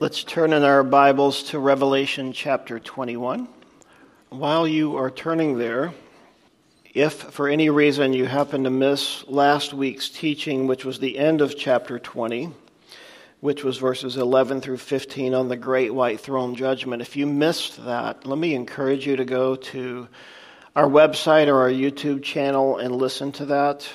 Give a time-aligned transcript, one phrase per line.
[0.00, 3.46] Let's turn in our Bibles to Revelation chapter 21.
[4.30, 5.92] While you are turning there,
[6.94, 11.42] if for any reason you happen to miss last week's teaching, which was the end
[11.42, 12.50] of chapter 20,
[13.40, 17.84] which was verses 11 through 15 on the great white throne judgment, if you missed
[17.84, 20.08] that, let me encourage you to go to
[20.74, 23.86] our website or our YouTube channel and listen to that.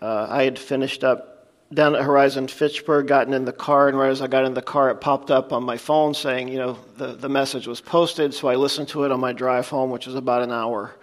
[0.00, 1.35] Uh, I had finished up
[1.72, 4.62] down at Horizon Fitchburg, gotten in the car, and right as I got in the
[4.62, 8.32] car, it popped up on my phone saying, you know, the, the message was posted.
[8.32, 10.94] So I listened to it on my drive home, which was about an hour.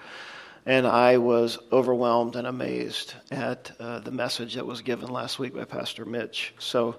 [0.65, 5.53] And I was overwhelmed and amazed at uh, the message that was given last week
[5.53, 6.53] by Pastor Mitch.
[6.57, 6.95] So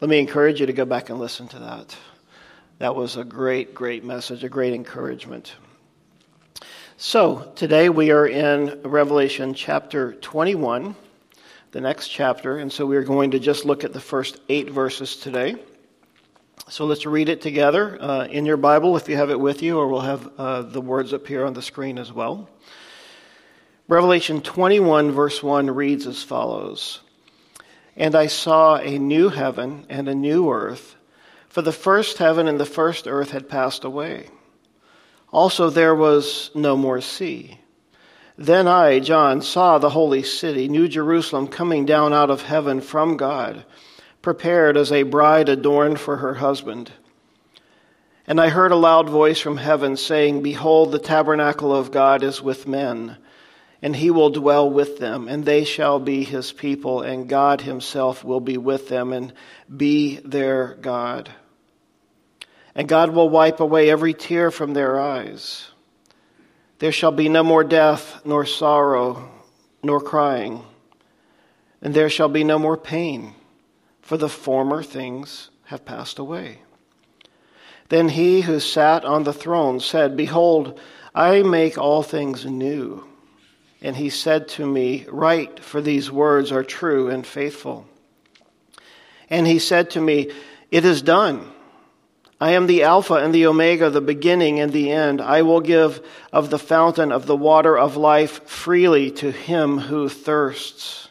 [0.00, 1.96] let me encourage you to go back and listen to that.
[2.78, 5.54] That was a great, great message, a great encouragement.
[6.96, 10.96] So today we are in Revelation chapter 21
[11.74, 12.58] the next chapter.
[12.58, 15.56] And so we're going to just look at the first eight verses today.
[16.68, 19.76] So let's read it together uh, in your Bible if you have it with you,
[19.76, 22.48] or we'll have uh, the words appear on the screen as well.
[23.88, 27.00] Revelation 21, verse 1 reads as follows
[27.96, 30.94] And I saw a new heaven and a new earth,
[31.48, 34.28] for the first heaven and the first earth had passed away.
[35.32, 37.58] Also, there was no more sea.
[38.36, 43.16] Then I, John, saw the holy city, New Jerusalem, coming down out of heaven from
[43.16, 43.64] God,
[44.22, 46.90] prepared as a bride adorned for her husband.
[48.26, 52.42] And I heard a loud voice from heaven saying, Behold, the tabernacle of God is
[52.42, 53.18] with men,
[53.80, 58.24] and he will dwell with them, and they shall be his people, and God himself
[58.24, 59.32] will be with them and
[59.74, 61.30] be their God.
[62.74, 65.70] And God will wipe away every tear from their eyes
[66.78, 69.30] there shall be no more death, nor sorrow,
[69.82, 70.64] nor crying,
[71.80, 73.34] and there shall be no more pain,
[74.00, 76.58] for the former things have passed away.
[77.88, 80.80] Then he who sat on the throne said, Behold,
[81.14, 83.06] I make all things new.
[83.82, 87.86] And he said to me, Write, for these words are true and faithful.
[89.28, 90.30] And he said to me,
[90.70, 91.52] It is done.
[92.44, 95.22] I am the Alpha and the Omega, the beginning and the end.
[95.22, 100.10] I will give of the fountain of the water of life freely to him who
[100.10, 101.08] thirsts.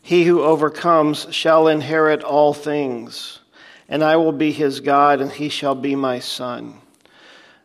[0.00, 3.40] He who overcomes shall inherit all things,
[3.88, 6.74] and I will be his God, and he shall be my son.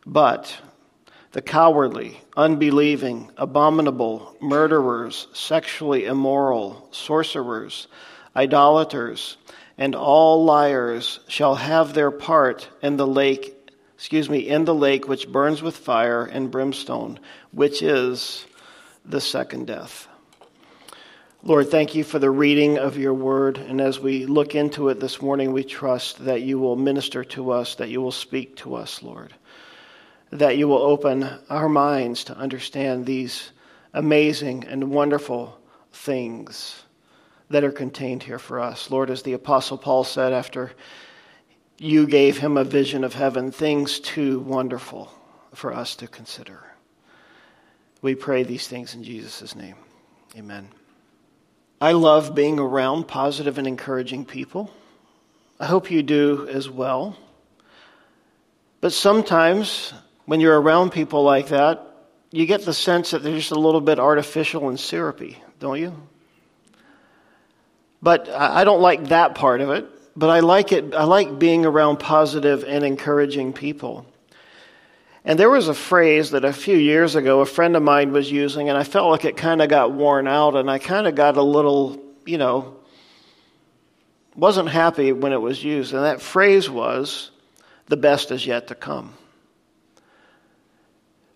[0.03, 0.57] But
[1.33, 7.87] the cowardly, unbelieving, abominable, murderers, sexually immoral, sorcerers,
[8.35, 9.37] idolaters,
[9.78, 13.53] and all liars shall have their part in the lake
[13.96, 17.19] excuse me in the lake which burns with fire and brimstone
[17.52, 18.46] which is
[19.06, 20.08] the second death.
[21.44, 23.58] Lord thank you for the reading of your word.
[23.58, 27.52] And as we look into it this morning we trust that you will minister to
[27.52, 29.34] us that you will speak to us lord
[30.31, 33.52] that you will open our minds to understand these
[33.94, 35.57] amazing and wonderful
[35.94, 36.84] things
[37.50, 38.89] that are contained here for us.
[38.89, 40.72] Lord, as the Apostle Paul said after
[41.78, 45.11] you gave him a vision of heaven, things too wonderful
[45.53, 46.63] for us to consider.
[48.01, 49.75] We pray these things in Jesus' name.
[50.38, 50.69] Amen.
[51.81, 54.72] I love being around positive and encouraging people.
[55.59, 57.17] I hope you do as well.
[58.81, 59.94] But sometimes
[60.25, 61.81] when you're around people like that,
[62.31, 65.94] you get the sense that they're just a little bit artificial and syrupy, don't you?
[68.05, 69.88] But I don't like that part of it.
[70.16, 70.93] But I like it.
[70.93, 74.05] I like being around positive and encouraging people.
[75.23, 78.31] And there was a phrase that a few years ago a friend of mine was
[78.31, 81.15] using, and I felt like it kind of got worn out, and I kind of
[81.15, 82.75] got a little, you know,
[84.35, 85.91] wasn't happy when it was used.
[85.95, 87.31] And that phrase was,
[87.88, 89.15] the best is yet to come.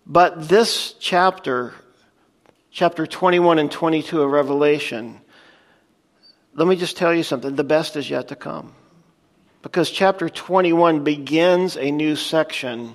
[0.06, 1.74] But this chapter,
[2.70, 5.20] chapter 21 and 22 of Revelation,
[6.54, 8.72] let me just tell you something the best is yet to come.
[9.62, 12.94] Because chapter 21 begins a new section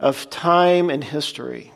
[0.00, 1.72] of time and history.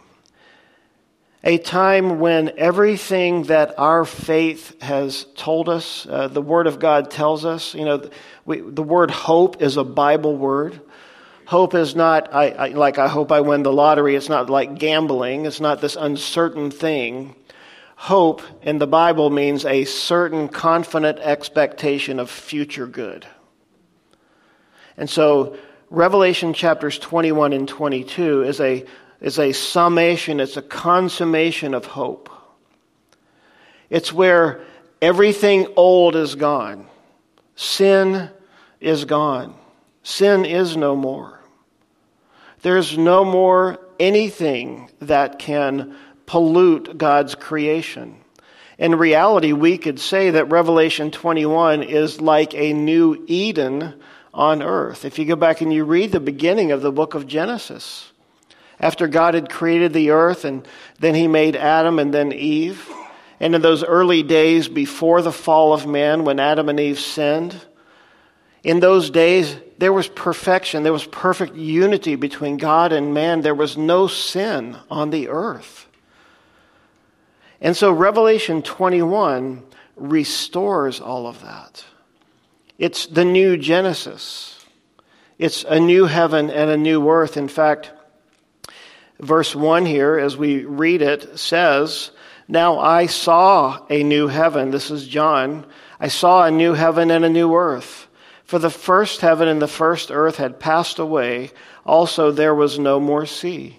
[1.45, 7.11] A time when everything that our faith has told us, uh, the Word of God
[7.11, 8.11] tells us, you know,
[8.45, 10.81] we, the word hope is a Bible word.
[11.47, 14.17] Hope is not I, I, like I hope I win the lottery.
[14.17, 15.47] It's not like gambling.
[15.47, 17.37] It's not this uncertain thing.
[17.97, 23.27] Hope in the Bible means a certain confident expectation of future good.
[24.97, 25.57] And so,
[25.91, 28.85] Revelation chapters 21 and 22 is a,
[29.21, 32.31] is a summation, it's a consummation of hope.
[33.91, 34.61] It's where
[35.01, 36.87] everything old is gone,
[37.55, 38.31] sin
[38.81, 39.55] is gone,
[40.07, 41.41] Sin is no more.
[42.63, 45.97] There's no more anything that can
[46.27, 48.17] pollute God's creation.
[48.79, 53.95] In reality, we could say that Revelation 21 is like a new Eden
[54.35, 55.05] on earth.
[55.05, 58.13] If you go back and you read the beginning of the book of Genesis,
[58.79, 60.69] after God had created the earth and
[60.99, 62.87] then he made Adam and then Eve,
[63.41, 67.59] and in those early days before the fall of man, when Adam and Eve sinned,
[68.63, 73.55] in those days there was perfection, there was perfect unity between God and man, there
[73.55, 75.86] was no sin on the earth.
[77.61, 79.63] And so Revelation 21
[79.97, 81.85] restores all of that.
[82.79, 84.65] It's the new Genesis.
[85.39, 87.37] It's a new heaven and a new earth.
[87.37, 87.91] In fact,
[89.19, 92.11] verse 1 here, as we read it, says,
[92.49, 94.71] Now I saw a new heaven.
[94.71, 95.67] This is John.
[95.99, 98.09] I saw a new heaven and a new earth.
[98.45, 101.51] For the first heaven and the first earth had passed away.
[101.85, 103.79] Also, there was no more sea.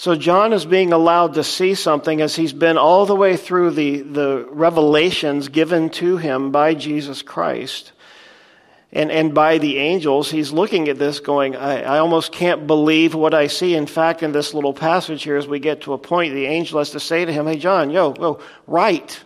[0.00, 3.72] So John is being allowed to see something as he's been all the way through
[3.72, 7.92] the, the revelations given to him by Jesus Christ
[8.92, 13.14] and, and by the angels, he's looking at this going, I, I almost can't believe
[13.14, 13.74] what I see.
[13.74, 16.78] In fact, in this little passage here, as we get to a point, the angel
[16.78, 19.22] has to say to him, Hey, John, yo, yo, write.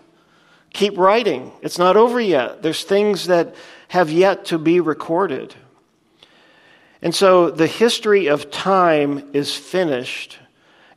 [0.72, 1.52] Keep writing.
[1.62, 2.62] It's not over yet.
[2.62, 3.54] There's things that
[3.86, 5.54] have yet to be recorded.
[7.00, 10.40] And so the history of time is finished,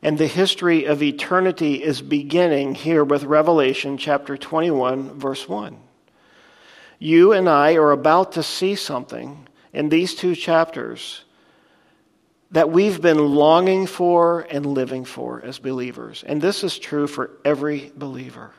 [0.07, 5.77] and the history of eternity is beginning here with Revelation chapter 21, verse 1.
[6.97, 11.25] You and I are about to see something in these two chapters
[12.51, 16.23] that we've been longing for and living for as believers.
[16.25, 18.53] And this is true for every believer.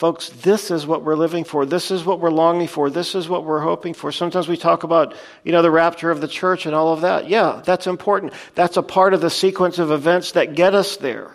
[0.00, 1.66] Folks, this is what we're living for.
[1.66, 2.88] This is what we're longing for.
[2.88, 4.10] This is what we're hoping for.
[4.10, 5.14] Sometimes we talk about,
[5.44, 7.28] you know, the rapture of the church and all of that.
[7.28, 8.32] Yeah, that's important.
[8.54, 11.34] That's a part of the sequence of events that get us there.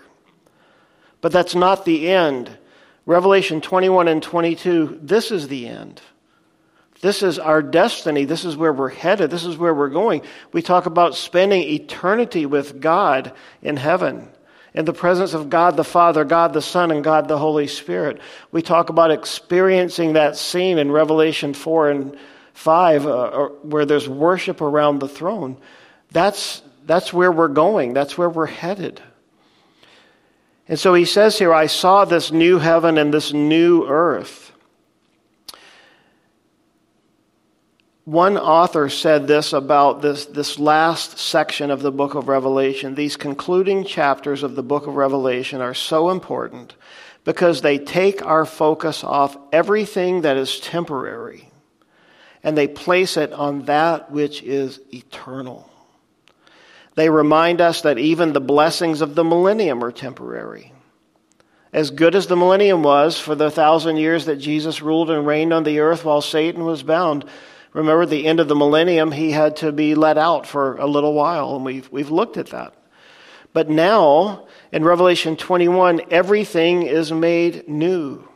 [1.22, 2.58] But that's not the end.
[3.06, 6.02] Revelation 21 and 22, this is the end.
[7.02, 8.26] This is our destiny.
[8.26, 9.30] This is where we're headed.
[9.30, 10.24] This is where we're going.
[10.54, 14.28] We talk about spending eternity with God in heaven,
[14.76, 18.20] in the presence of God the Father, God the Son, and God the Holy Spirit.
[18.52, 22.18] We talk about experiencing that scene in Revelation 4 and
[22.54, 25.58] 5 uh, where there's worship around the throne.
[26.12, 29.02] That's, that's where we're going, that's where we're headed.
[30.68, 34.45] And so he says here, I saw this new heaven and this new earth.
[38.06, 42.94] One author said this about this, this last section of the book of Revelation.
[42.94, 46.76] These concluding chapters of the book of Revelation are so important
[47.24, 51.50] because they take our focus off everything that is temporary
[52.44, 55.68] and they place it on that which is eternal.
[56.94, 60.72] They remind us that even the blessings of the millennium are temporary.
[61.74, 65.54] As good as the millennium was for the thousand years that Jesus ruled and reigned
[65.54, 67.26] on the earth while Satan was bound,
[67.76, 71.14] remember the end of the millennium, he had to be let out for a little
[71.14, 72.74] while, and we've, we've looked at that.
[73.52, 78.28] But now, in Revelation 21, everything is made new.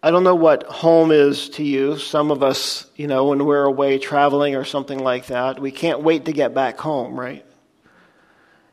[0.00, 1.98] I don't know what home is to you.
[1.98, 6.02] Some of us, you know, when we're away traveling or something like that, we can't
[6.02, 7.44] wait to get back home, right?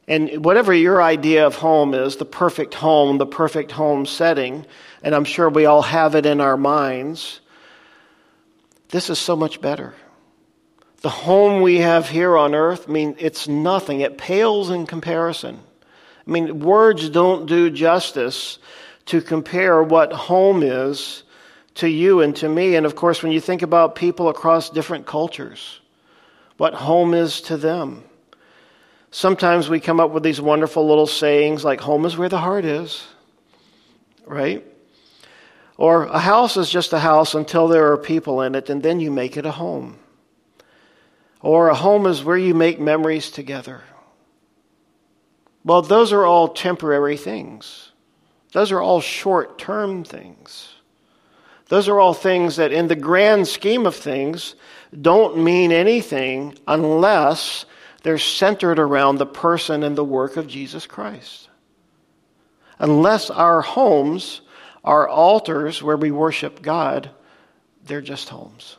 [0.09, 4.65] And whatever your idea of home is, the perfect home, the perfect home setting,
[5.03, 7.39] and I'm sure we all have it in our minds,
[8.89, 9.93] this is so much better.
[11.01, 14.01] The home we have here on earth, I mean, it's nothing.
[14.01, 15.59] It pales in comparison.
[16.27, 18.57] I mean, words don't do justice
[19.05, 21.21] to compare what home is
[21.75, 22.75] to you and to me.
[22.75, 25.79] And of course, when you think about people across different cultures,
[26.57, 28.03] what home is to them.
[29.11, 32.63] Sometimes we come up with these wonderful little sayings like, home is where the heart
[32.63, 33.07] is,
[34.25, 34.63] right?
[35.77, 38.99] Or a house is just a house until there are people in it, and then
[38.99, 39.97] you make it a home.
[41.41, 43.81] Or a home is where you make memories together.
[45.63, 47.91] Well, those are all temporary things.
[48.51, 50.73] Those are all short term things.
[51.67, 54.55] Those are all things that, in the grand scheme of things,
[55.01, 57.65] don't mean anything unless
[58.03, 61.49] they're centered around the person and the work of Jesus Christ.
[62.79, 64.41] Unless our homes
[64.83, 67.09] are altars where we worship God,
[67.85, 68.77] they're just homes.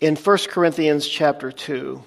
[0.00, 2.02] In 1 Corinthians chapter 2,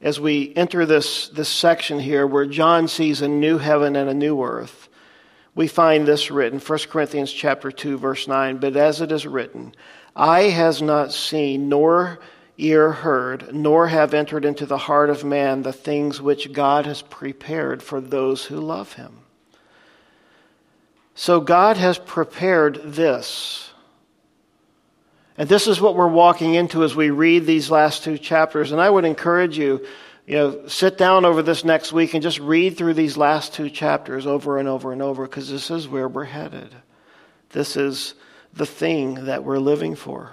[0.00, 4.14] as we enter this, this section here where John sees a new heaven and a
[4.14, 4.88] new earth,
[5.54, 9.74] we find this written 1 Corinthians chapter 2 verse 9 but as it is written
[10.16, 12.18] eye has not seen nor
[12.58, 17.02] ear heard nor have entered into the heart of man the things which God has
[17.02, 19.18] prepared for those who love him.
[21.14, 23.70] So God has prepared this.
[25.38, 28.72] And this is what we're walking into as we read these last two chapters.
[28.72, 29.86] And I would encourage you
[30.26, 33.70] you know, sit down over this next week and just read through these last two
[33.70, 36.74] chapters over and over and over because this is where we're headed.
[37.50, 38.14] This is
[38.56, 40.32] the thing that we're living for.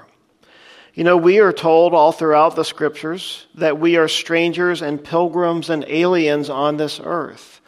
[0.93, 5.69] You know, we are told all throughout the scriptures that we are strangers and pilgrims
[5.69, 7.61] and aliens on this earth,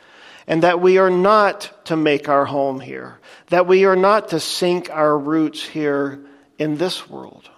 [0.48, 4.40] and that we are not to make our home here, that we are not to
[4.40, 6.20] sink our roots here
[6.58, 7.50] in this world.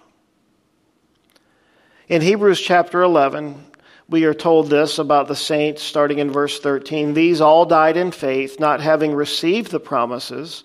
[2.08, 3.62] In Hebrews chapter 11,
[4.08, 7.12] we are told this about the saints starting in verse 13.
[7.12, 10.64] These all died in faith, not having received the promises,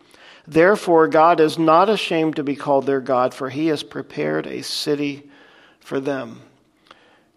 [0.51, 4.63] Therefore, God is not ashamed to be called their God, for he has prepared a
[4.63, 5.29] city
[5.79, 6.41] for them.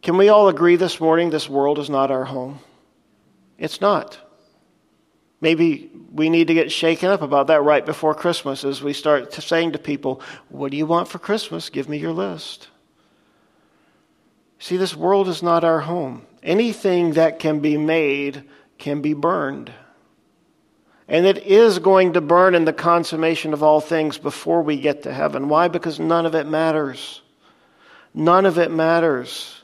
[0.02, 2.59] Can we all agree this morning this world is not our home?
[3.56, 4.18] It's not.
[5.40, 9.33] Maybe we need to get shaken up about that right before Christmas as we start
[9.33, 11.71] saying to people, What do you want for Christmas?
[11.71, 12.66] Give me your list.
[14.59, 16.26] See, this world is not our home.
[16.42, 18.42] Anything that can be made
[18.76, 19.73] can be burned.
[21.08, 25.02] And it is going to burn in the consummation of all things before we get
[25.02, 25.49] to heaven.
[25.49, 25.68] Why?
[25.68, 27.20] Because none of it matters.
[28.14, 29.61] None of it matters.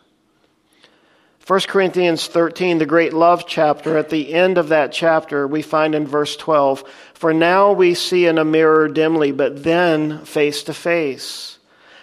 [1.47, 5.94] 1 Corinthians 13, the great love chapter, at the end of that chapter, we find
[5.94, 10.75] in verse 12, For now we see in a mirror dimly, but then face to
[10.75, 11.59] face.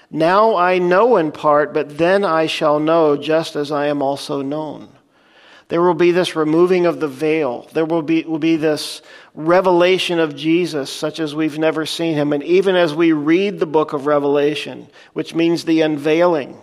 [0.09, 4.41] Now I know in part, but then I shall know just as I am also
[4.41, 4.89] known.
[5.69, 7.69] There will be this removing of the veil.
[7.73, 9.01] There will be, will be this
[9.37, 12.33] revelation of Jesus such as we've never seen him.
[12.33, 16.59] And even as we read the book of Revelation, which means the unveiling,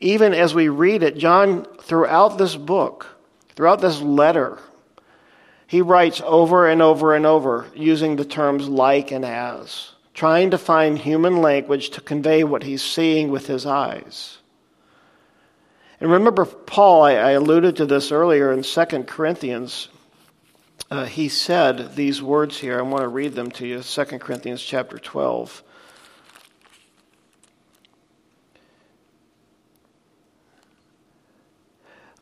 [0.00, 3.06] even as we read it, John, throughout this book,
[3.54, 4.58] throughout this letter,
[5.68, 10.58] he writes over and over and over using the terms like and as, trying to
[10.58, 14.38] find human language to convey what he's seeing with his eyes.
[16.00, 19.88] And remember, Paul, I, alluded to this earlier in 2 Corinthians.
[20.88, 22.78] Uh, he said these words here.
[22.78, 25.62] I want to read them to you 2 Corinthians chapter 12.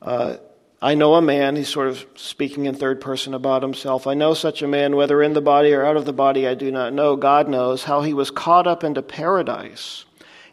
[0.00, 0.36] Uh,
[0.80, 4.06] I know a man, he's sort of speaking in third person about himself.
[4.06, 6.54] I know such a man, whether in the body or out of the body, I
[6.54, 7.16] do not know.
[7.16, 10.04] God knows how he was caught up into paradise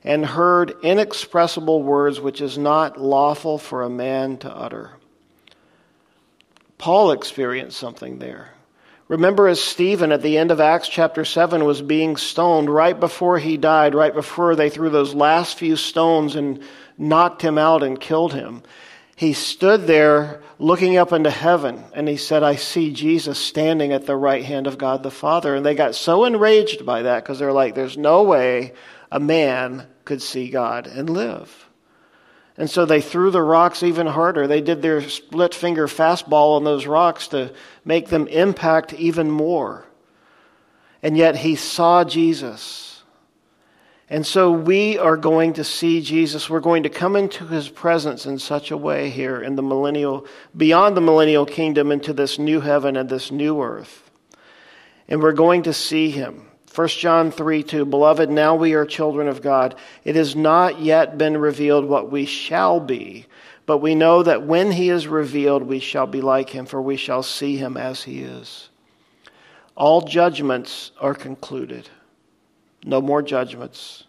[0.03, 5.00] and heard inexpressible words which is not lawful for a man to utter.
[6.81, 8.49] Paul experienced something there.
[9.07, 13.39] Remember, as Stephen at the end of Acts chapter 7 was being stoned right before
[13.39, 16.61] he died, right before they threw those last few stones and
[16.97, 18.63] knocked him out and killed him
[19.21, 24.07] he stood there looking up into heaven and he said, I see Jesus standing at
[24.07, 25.53] the right hand of God the Father.
[25.53, 28.73] And they got so enraged by that because they're like, there's no way
[29.11, 31.69] a man could see God and live.
[32.57, 34.47] And so they threw the rocks even harder.
[34.47, 37.53] They did their split finger fastball on those rocks to
[37.85, 39.85] make them impact even more.
[41.01, 42.91] And yet he saw Jesus
[44.11, 46.49] and so we are going to see Jesus.
[46.49, 50.25] We're going to come into his presence in such a way here in the millennial,
[50.55, 54.11] beyond the millennial kingdom, into this new heaven and this new earth.
[55.07, 56.50] And we're going to see him.
[56.73, 59.75] 1 John 3 2, Beloved, now we are children of God.
[60.05, 63.25] It has not yet been revealed what we shall be,
[63.65, 66.95] but we know that when he is revealed, we shall be like him, for we
[66.95, 68.69] shall see him as he is.
[69.75, 71.89] All judgments are concluded.
[72.85, 74.05] No more judgments.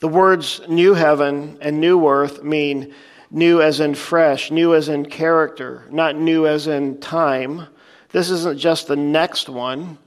[0.00, 2.94] The words new heaven and new earth mean
[3.30, 7.68] new as in fresh, new as in character, not new as in time.
[8.10, 9.98] This isn't just the next one.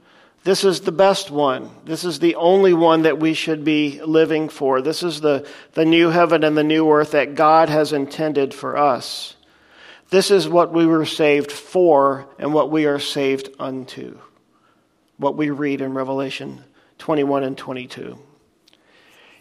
[0.46, 1.72] This is the best one.
[1.86, 4.80] This is the only one that we should be living for.
[4.80, 8.76] This is the, the new heaven and the new earth that God has intended for
[8.76, 9.34] us.
[10.10, 14.20] This is what we were saved for and what we are saved unto.
[15.16, 16.62] What we read in Revelation
[16.98, 18.16] 21 and 22.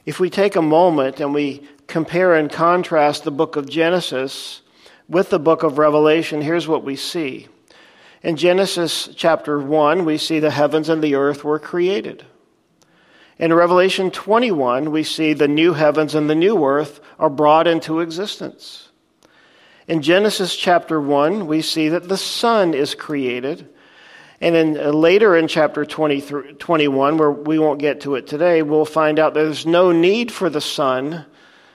[0.08, 4.64] If we take a moment and we compare and contrast the book of Genesis
[5.08, 7.48] with the book of Revelation, here's what we see.
[8.25, 12.25] In Genesis chapter 1, we see the heavens and the earth were created.
[13.38, 18.00] In Revelation 21, we see the new heavens and the new earth are brought into
[18.00, 18.89] existence.
[19.88, 23.70] In Genesis chapter 1, we see that the sun is created.
[24.41, 28.86] And in, uh, later in chapter 21, where we won't get to it today, we'll
[28.86, 31.27] find out there's no need for the sun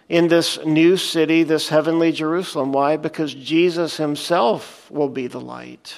[0.08, 2.72] in this new city, this heavenly Jerusalem.
[2.72, 2.96] Why?
[2.96, 5.94] Because Jesus himself will be the light.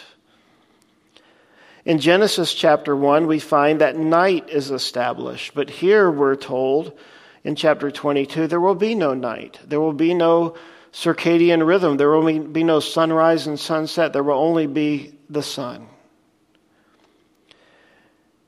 [1.85, 5.55] In Genesis chapter 1, we find that night is established.
[5.55, 6.97] But here we're told
[7.43, 9.59] in chapter 22 there will be no night.
[9.67, 10.55] There will be no
[10.93, 11.97] circadian rhythm.
[11.97, 14.13] There will be no sunrise and sunset.
[14.13, 15.89] There will only be the sun.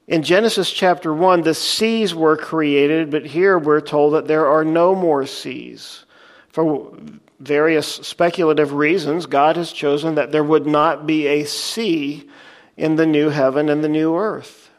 [0.06, 4.64] In Genesis chapter 1, the seas were created, but here we're told that there are
[4.64, 6.04] no more seas.
[6.50, 6.94] For
[7.40, 12.28] various speculative reasons, God has chosen that there would not be a sea
[12.76, 14.70] in the new heaven and the new earth.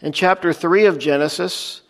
[0.00, 1.82] In chapter 3 of Genesis,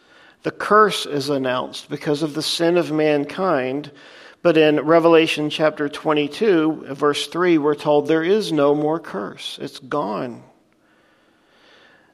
[0.43, 3.93] the curse is announced because of the sin of mankind.
[4.43, 9.59] But in Revelation chapter 22, verse 3, we're told there is no more curse.
[9.61, 10.43] It's gone.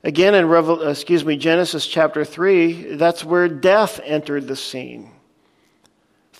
[0.02, 5.12] Again, in Revel- excuse me, Genesis chapter 3, that's where death entered the scene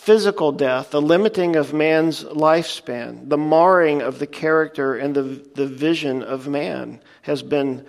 [0.06, 5.22] physical death, the limiting of man's lifespan, the marring of the character and the,
[5.56, 7.84] the vision of man has been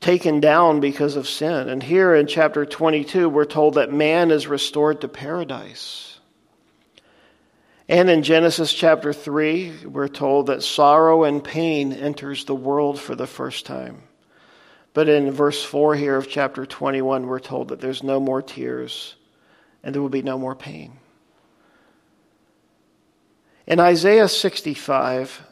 [0.00, 1.68] taken down because of sin.
[1.68, 6.18] And here in chapter 22, we're told that man is restored to paradise.
[7.88, 13.14] And in Genesis chapter 3, we're told that sorrow and pain enters the world for
[13.14, 14.02] the first time.
[14.94, 19.14] But in verse 4 here of chapter 21, we're told that there's no more tears
[19.82, 20.92] and there will be no more pain.
[23.66, 25.46] In Isaiah 65,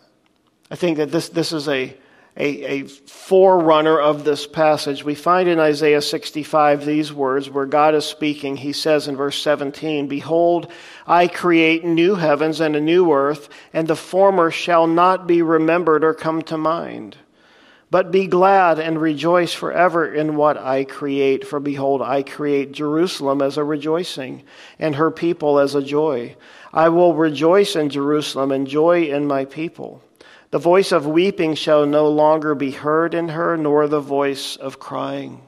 [0.71, 1.97] I think that this, this is a,
[2.37, 5.05] a, a forerunner of this passage.
[5.05, 8.57] We find in Isaiah 65 these words where God is speaking.
[8.57, 10.71] He says in verse 17, Behold,
[11.07, 16.05] I create new heavens and a new earth, and the former shall not be remembered
[16.05, 17.17] or come to mind.
[17.91, 21.47] But be glad and rejoice forever in what I create.
[21.47, 24.43] For behold, I create Jerusalem as a rejoicing,
[24.79, 26.37] and her people as a joy.
[26.73, 30.03] I will rejoice in Jerusalem and joy in my people.
[30.51, 34.79] The voice of weeping shall no longer be heard in her, nor the voice of
[34.79, 35.43] crying.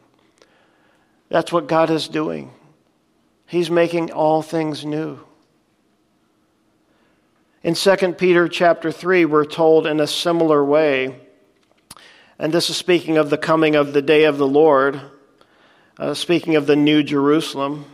[1.29, 2.53] That's what God is doing.
[3.47, 5.21] He's making all things new.
[7.63, 11.21] In 2 Peter chapter 3, we're told in a similar way
[12.41, 14.99] and this is speaking of the coming of the day of the Lord,
[15.99, 17.85] uh, speaking of the new Jerusalem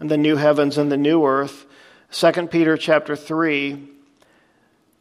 [0.00, 1.66] and the new heavens and the new earth.
[2.10, 3.88] 2 Peter chapter 3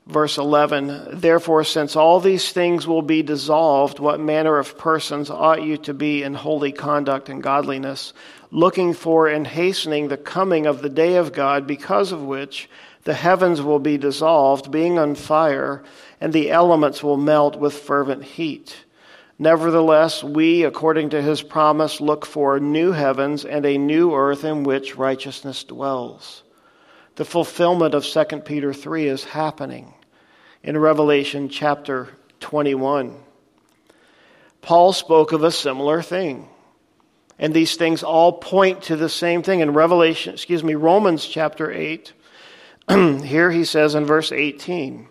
[0.06, 5.63] verse 11 Therefore since all these things will be dissolved what manner of persons ought
[5.63, 8.13] you to be in holy conduct and godliness
[8.52, 12.69] looking for and hastening the coming of the day of God because of which
[13.04, 15.84] the heavens will be dissolved being on fire
[16.19, 18.86] and the elements will melt with fervent heat.
[19.38, 24.63] Nevertheless, we, according to his promise, look for new heavens and a new earth in
[24.63, 26.43] which righteousness dwells.
[27.15, 29.93] The fulfillment of 2 Peter 3 is happening
[30.63, 33.15] in Revelation chapter 21.
[34.62, 36.49] Paul spoke of a similar thing.
[37.38, 39.60] And these things all point to the same thing.
[39.60, 42.13] In Revelation, excuse me, Romans chapter 8,
[42.89, 45.08] here he says in verse 18,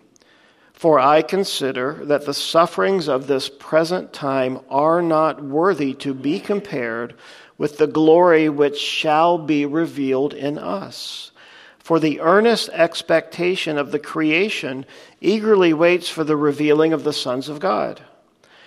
[0.75, 6.37] for I consider that the sufferings of this present time are not worthy to be
[6.37, 7.15] compared
[7.57, 11.31] with the glory which shall be revealed in us.
[11.79, 14.85] For the earnest expectation of the creation
[15.21, 18.01] eagerly waits for the revealing of the sons of God.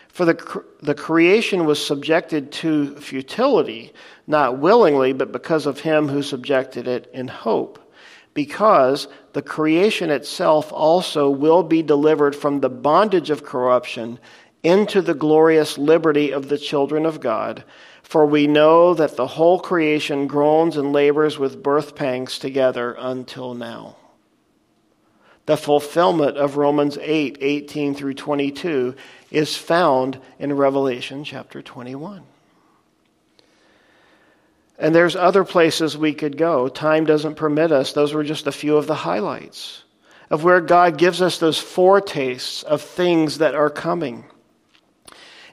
[0.08, 3.92] For the, the creation was subjected to futility,
[4.26, 7.78] not willingly, but because of him who subjected it in hope
[8.34, 14.18] because the creation itself also will be delivered from the bondage of corruption
[14.62, 17.64] into the glorious liberty of the children of God.
[18.02, 23.54] For we know that the whole creation groans and labors with birth pangs together until
[23.54, 23.96] now.
[25.46, 28.94] The fulfillment of Romans 8 18 through 22
[29.30, 32.22] is found in Revelation chapter 21.
[34.78, 36.68] And there's other places we could go.
[36.68, 37.92] Time doesn't permit us.
[37.92, 39.82] Those were just a few of the highlights
[40.30, 44.24] of where God gives us those foretastes of things that are coming.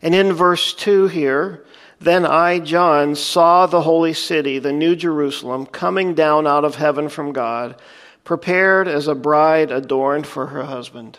[0.01, 1.65] And in verse 2 here,
[1.99, 7.09] then I, John, saw the holy city, the new Jerusalem, coming down out of heaven
[7.09, 7.79] from God,
[8.23, 11.17] prepared as a bride adorned for her husband.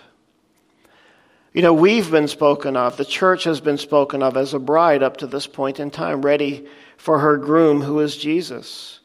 [1.55, 5.03] You know, we've been spoken of, the church has been spoken of as a bride
[5.03, 9.01] up to this point in time, ready for her groom, who is Jesus.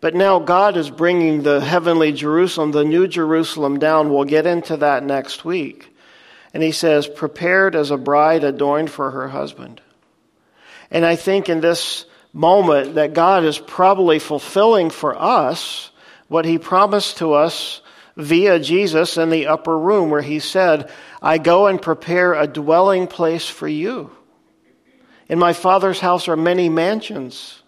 [0.00, 4.10] But now God is bringing the heavenly Jerusalem, the new Jerusalem, down.
[4.10, 5.88] We'll get into that next week.
[6.52, 9.80] And he says, prepared as a bride adorned for her husband.
[10.90, 15.90] And I think in this moment that God is probably fulfilling for us
[16.28, 17.80] what he promised to us
[18.16, 23.06] via Jesus in the upper room, where he said, I go and prepare a dwelling
[23.06, 24.10] place for you.
[25.28, 27.62] In my Father's house are many mansions.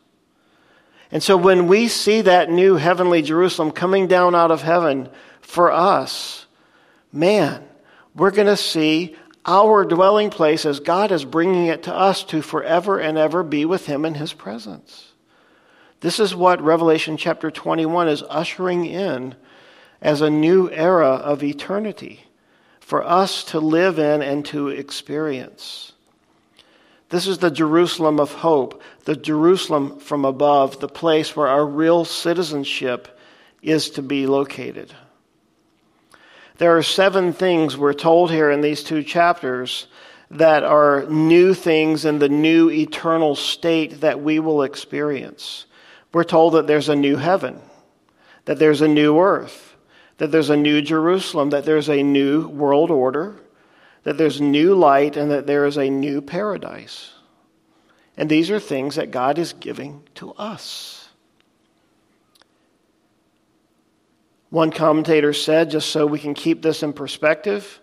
[1.10, 5.08] And so when we see that new heavenly Jerusalem coming down out of heaven
[5.40, 6.46] for us,
[7.12, 7.64] man,
[8.14, 9.16] we're going to see
[9.46, 13.64] our dwelling place as God is bringing it to us to forever and ever be
[13.64, 15.12] with Him in His presence.
[16.00, 19.34] This is what Revelation chapter 21 is ushering in
[20.00, 22.20] as a new era of eternity
[22.78, 25.92] for us to live in and to experience.
[27.10, 32.04] This is the Jerusalem of hope, the Jerusalem from above, the place where our real
[32.04, 33.18] citizenship
[33.62, 34.92] is to be located.
[36.58, 39.86] There are seven things we're told here in these two chapters
[40.30, 45.64] that are new things in the new eternal state that we will experience.
[46.12, 47.60] We're told that there's a new heaven,
[48.44, 49.76] that there's a new earth,
[50.18, 53.36] that there's a new Jerusalem, that there's a new world order,
[54.08, 57.12] that there's new light, and that there is a new paradise.
[58.16, 61.10] And these are things that God is giving to us.
[64.48, 67.80] One commentator said, just so we can keep this in perspective,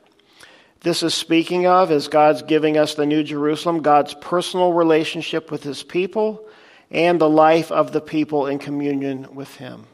[0.79, 5.61] this is speaking of, as God's giving us the New Jerusalem, God's personal relationship with
[5.61, 6.49] his people
[6.89, 9.85] and the life of the people in communion with him.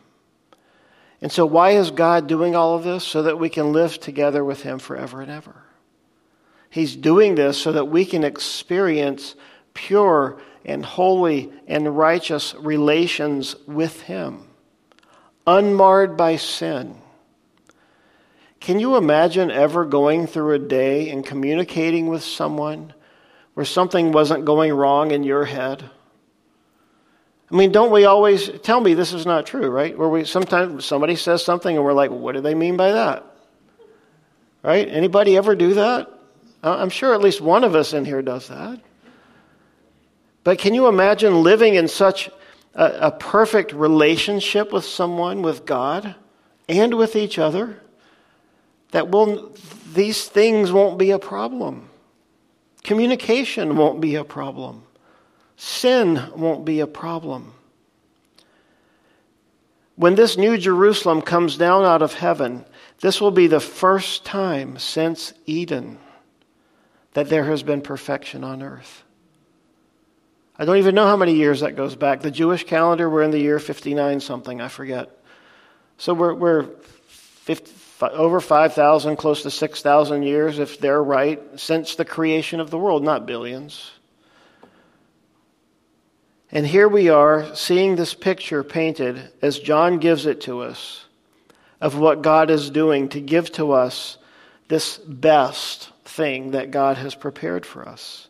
[1.21, 3.03] And so, why is God doing all of this?
[3.03, 5.61] So that we can live together with him forever and ever.
[6.71, 9.35] He's doing this so that we can experience
[9.75, 14.47] pure and holy and righteous relations with him
[15.45, 16.95] unmarred by sin.
[18.59, 22.93] Can you imagine ever going through a day and communicating with someone
[23.53, 25.89] where something wasn't going wrong in your head?
[27.51, 29.97] I mean, don't we always tell me this is not true, right?
[29.97, 33.25] Where we sometimes somebody says something and we're like, what do they mean by that?
[34.63, 34.87] Right?
[34.87, 36.20] Anybody ever do that?
[36.63, 38.79] I'm sure at least one of us in here does that.
[40.43, 42.29] But can you imagine living in such
[42.73, 46.15] a, a perfect relationship with someone, with God,
[46.69, 47.81] and with each other,
[48.91, 49.51] that will,
[49.93, 51.89] these things won't be a problem.
[52.83, 54.83] Communication won't be a problem.
[55.57, 57.53] Sin won't be a problem.
[59.95, 62.65] When this new Jerusalem comes down out of heaven,
[63.01, 65.99] this will be the first time since Eden
[67.13, 69.03] that there has been perfection on earth.
[70.57, 72.21] I don't even know how many years that goes back.
[72.21, 75.09] The Jewish calendar, we're in the year 59 something, I forget.
[75.97, 77.71] So we're, we're 50,
[78.09, 83.03] over 5,000, close to 6,000 years, if they're right, since the creation of the world,
[83.03, 83.91] not billions.
[86.51, 91.05] And here we are seeing this picture painted as John gives it to us
[91.79, 94.17] of what God is doing to give to us
[94.67, 98.27] this best thing that God has prepared for us.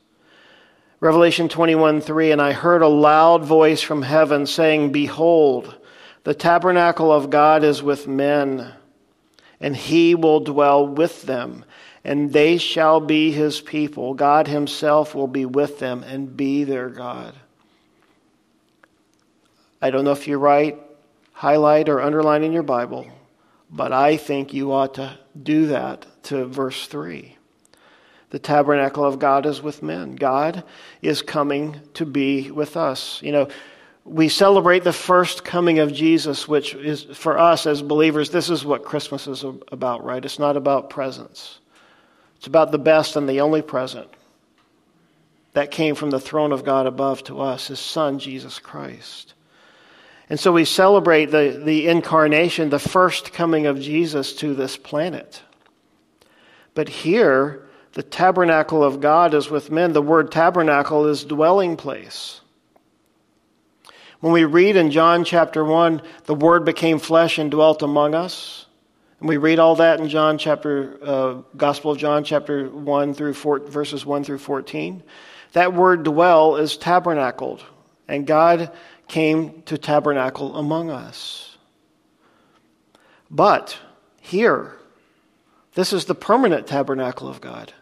[0.99, 5.75] Revelation 21 3, and I heard a loud voice from heaven saying, Behold,
[6.23, 8.71] the tabernacle of God is with men,
[9.59, 11.65] and he will dwell with them,
[12.03, 14.13] and they shall be his people.
[14.13, 17.33] God himself will be with them and be their God.
[19.81, 20.79] I don't know if you write,
[21.33, 23.07] highlight, or underline in your Bible,
[23.71, 27.37] but I think you ought to do that to verse 3.
[28.31, 30.15] The tabernacle of God is with men.
[30.15, 30.63] God
[31.01, 33.21] is coming to be with us.
[33.21, 33.47] You know,
[34.05, 38.65] we celebrate the first coming of Jesus, which is for us as believers, this is
[38.65, 40.23] what Christmas is about, right?
[40.23, 41.59] It's not about presents.
[42.37, 44.07] It's about the best and the only present
[45.53, 49.33] that came from the throne of God above to us, his son, Jesus Christ.
[50.29, 55.41] And so we celebrate the, the incarnation, the first coming of Jesus to this planet.
[56.73, 59.93] But here, the tabernacle of God is with men.
[59.93, 62.41] The word tabernacle is dwelling place.
[64.21, 68.67] When we read in John chapter 1, the Word became flesh and dwelt among us.
[69.19, 73.33] And we read all that in John chapter, uh, Gospel of John chapter 1 through
[73.33, 75.01] 4, verses 1 through 14.
[75.53, 77.63] That word dwell is tabernacled,
[78.07, 78.71] and God
[79.07, 81.57] came to tabernacle among us.
[83.29, 83.77] But
[84.21, 84.77] here,
[85.73, 87.73] this is the permanent tabernacle of God.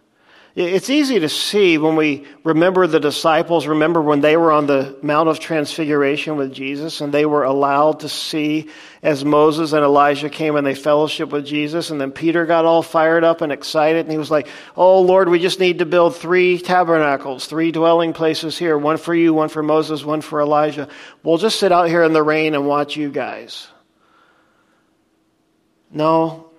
[0.62, 5.00] It's easy to see when we remember the disciples, remember when they were on the
[5.02, 8.69] Mount of Transfiguration with Jesus and they were allowed to see
[9.02, 11.91] as Moses and Elijah came and they fellowship with Jesus.
[11.91, 15.30] And then Peter got all fired up and excited and he was like, Oh Lord,
[15.30, 19.48] we just need to build three tabernacles, three dwelling places here one for you, one
[19.48, 20.89] for Moses, one for Elijah.
[21.24, 23.69] We'll just sit out here in the rain and watch you guys.
[25.89, 26.52] No,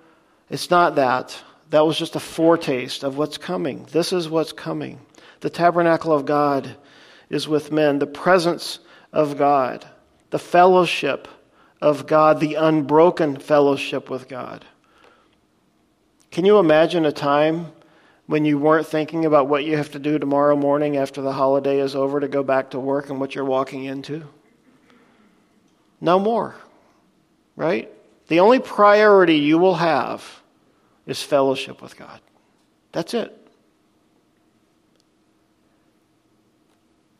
[0.49, 1.39] it's not that.
[1.71, 3.87] That was just a foretaste of what's coming.
[3.91, 4.99] This is what's coming.
[5.39, 6.75] The tabernacle of God
[7.29, 8.79] is with men, the presence
[9.13, 9.87] of God,
[10.31, 11.29] the fellowship
[11.81, 14.65] of God, the unbroken fellowship with God.
[16.29, 17.71] Can you imagine a time
[18.27, 21.79] when you weren't thinking about what you have to do tomorrow morning after the holiday
[21.79, 24.25] is over to go back to work and what you're walking into?
[26.01, 26.53] No more,
[27.55, 27.89] right?
[28.27, 30.40] The only priority you will have
[31.05, 32.19] is fellowship with God.
[32.91, 33.37] That's it.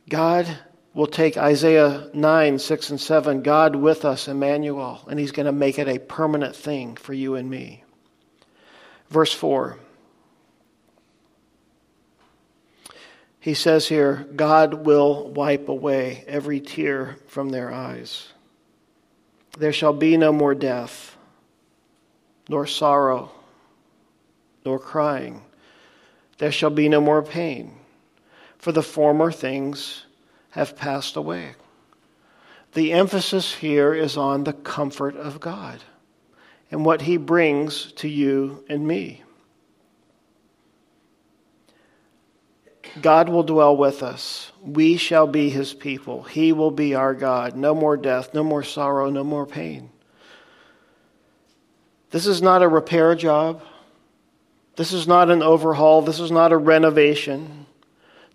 [0.09, 0.59] God
[0.93, 5.51] will take Isaiah 9, 6, and 7, God with us, Emmanuel, and He's going to
[5.51, 7.83] make it a permanent thing for you and me.
[9.09, 9.79] Verse 4.
[13.39, 18.27] He says here, God will wipe away every tear from their eyes.
[19.57, 21.17] There shall be no more death,
[22.47, 23.31] nor sorrow
[24.65, 25.41] nor crying.
[26.37, 27.73] There shall be no more pain,
[28.57, 30.05] for the former things
[30.51, 31.55] have passed away.
[32.73, 35.81] The emphasis here is on the comfort of God
[36.71, 39.23] and what He brings to you and me.
[43.01, 44.51] God will dwell with us.
[44.61, 46.23] We shall be His people.
[46.23, 47.55] He will be our God.
[47.55, 49.89] No more death, no more sorrow, no more pain.
[52.09, 53.61] This is not a repair job.
[54.75, 56.01] This is not an overhaul.
[56.01, 57.65] This is not a renovation.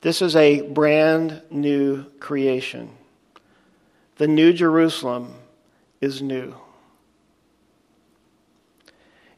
[0.01, 2.91] This is a brand new creation.
[4.17, 5.35] The new Jerusalem
[6.01, 6.55] is new.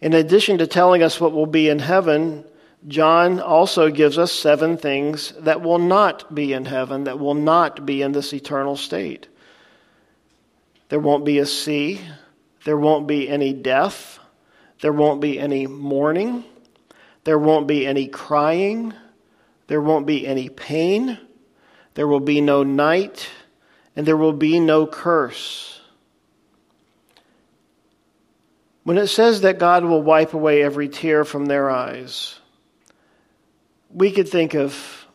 [0.01, 2.45] In addition to telling us what will be in heaven,
[2.87, 7.85] John also gives us seven things that will not be in heaven, that will not
[7.85, 9.27] be in this eternal state.
[10.89, 12.01] There won't be a sea.
[12.65, 14.19] There won't be any death.
[14.81, 16.45] There won't be any mourning.
[17.29, 18.95] There won't be any crying.
[19.67, 21.19] There won't be any pain.
[21.93, 23.29] There will be no night.
[23.95, 25.79] And there will be no curse.
[28.83, 32.41] When it says that God will wipe away every tear from their eyes,
[33.91, 35.07] we could think of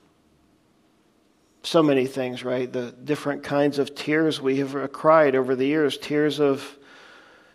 [1.63, 2.71] so many things, right?
[2.71, 6.77] The different kinds of tears we have cried over the years tears of,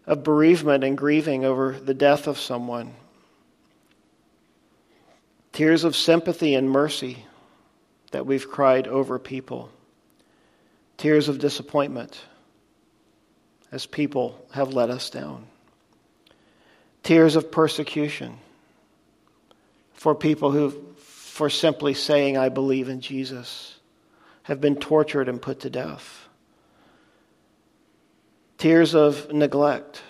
[0.05, 2.97] of bereavement and grieving over the death of someone,
[5.59, 7.27] tears of sympathy and mercy
[8.13, 9.69] that we've cried over people,
[10.97, 12.21] tears of disappointment
[13.73, 15.45] as people have let us down,
[17.03, 18.39] tears of persecution
[19.95, 23.81] for people who, for simply saying, I believe in Jesus,
[24.45, 26.29] have been tortured and put to death,
[28.59, 30.03] tears of neglect,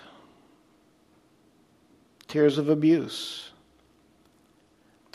[2.27, 3.48] tears of abuse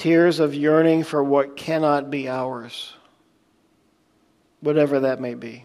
[0.04, 2.92] tears of yearning for what cannot be ours,
[4.60, 5.64] whatever that may be.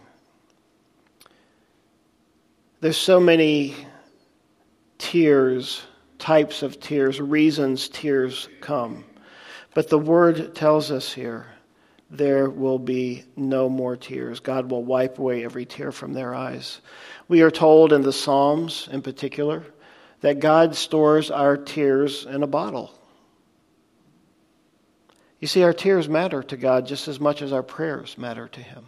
[2.79, 3.75] There's so many
[4.97, 5.81] tears,
[6.19, 9.03] types of tears, reasons tears come.
[9.73, 11.47] But the word tells us here
[12.09, 14.39] there will be no more tears.
[14.39, 16.79] God will wipe away every tear from their eyes.
[17.27, 19.65] We are told in the Psalms, in particular,
[20.21, 22.98] that God stores our tears in a bottle.
[25.39, 28.61] You see, our tears matter to God just as much as our prayers matter to
[28.61, 28.85] Him.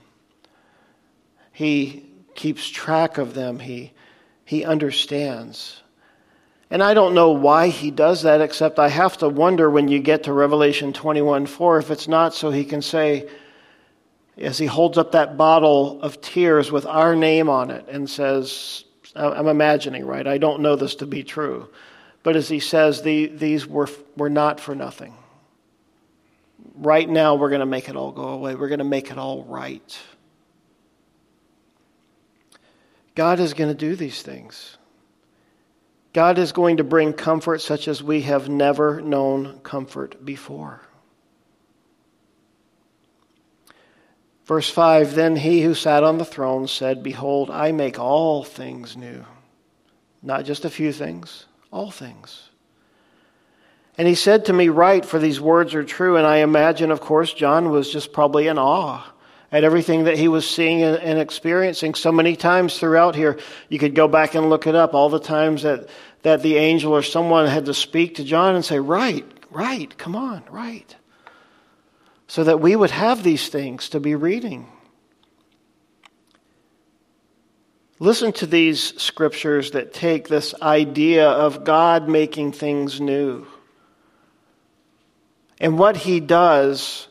[1.53, 3.93] He keeps track of them, He,
[4.43, 5.81] he understands.
[6.69, 9.99] And I don't know why He does that, except I have to wonder when you
[9.99, 13.29] get to Revelation 21 4 if it's not so He can say,
[14.37, 18.83] as He holds up that bottle of tears with our name on it and says,
[19.15, 20.27] I'm imagining, right?
[20.27, 21.69] I don't know this to be true.
[22.23, 25.15] But as He says, the, these were, were not for nothing
[26.75, 28.55] right now we're going to make it all go away.
[28.55, 29.99] We're going to make it all right.
[33.15, 34.77] God is going to do these things.
[36.13, 40.81] God is going to bring comfort such as we have never known comfort before.
[44.45, 48.97] Verse 5 Then he who sat on the throne said, Behold, I make all things
[48.97, 49.23] new.
[50.21, 52.50] Not just a few things, all things.
[53.97, 56.17] And he said to me, Write, for these words are true.
[56.17, 59.05] And I imagine, of course, John was just probably in awe
[59.51, 63.37] at everything that he was seeing and experiencing so many times throughout here.
[63.69, 65.89] You could go back and look it up, all the times that,
[66.23, 70.15] that the angel or someone had to speak to John and say, Write, write, come
[70.15, 70.95] on, write
[72.31, 74.65] so that we would have these things to be reading.
[77.99, 83.45] Listen to these scriptures that take this idea of God making things new
[85.61, 87.07] and what He does,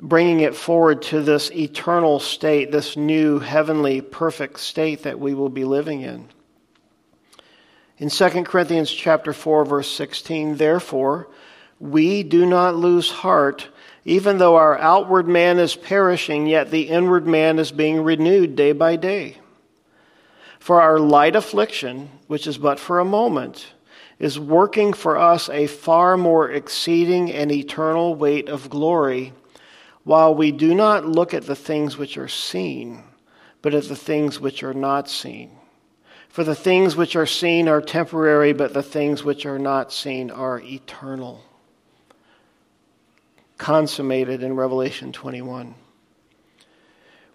[0.00, 5.48] bringing it forward to this eternal state, this new heavenly perfect state that we will
[5.48, 6.28] be living in.
[7.98, 11.28] In 2 Corinthians chapter 4 verse 16, therefore,
[11.78, 13.68] we do not lose heart
[14.04, 18.72] even though our outward man is perishing, yet the inward man is being renewed day
[18.72, 19.36] by day.
[20.58, 23.66] For our light affliction, which is but for a moment,
[24.20, 29.32] is working for us a far more exceeding and eternal weight of glory,
[30.04, 33.02] while we do not look at the things which are seen,
[33.62, 35.50] but at the things which are not seen.
[36.28, 40.30] For the things which are seen are temporary, but the things which are not seen
[40.30, 41.42] are eternal
[43.60, 45.74] consummated in Revelation 21.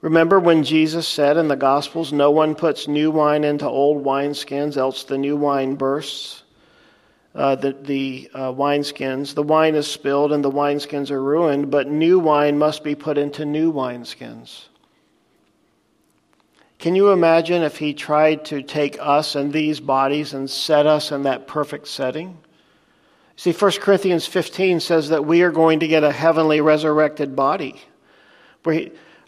[0.02, 4.76] Remember when Jesus said in the Gospels, No one puts new wine into old wineskins,
[4.76, 6.44] else the new wine bursts.
[7.36, 11.88] Uh, the the uh, wineskins, the wine is spilled and the wineskins are ruined, but
[11.88, 14.68] new wine must be put into new wineskins.
[16.80, 21.12] Can you imagine if he tried to take us and these bodies and set us
[21.12, 22.38] in that perfect setting?
[23.38, 27.82] See, 1 Corinthians 15 says that we are going to get a heavenly resurrected body.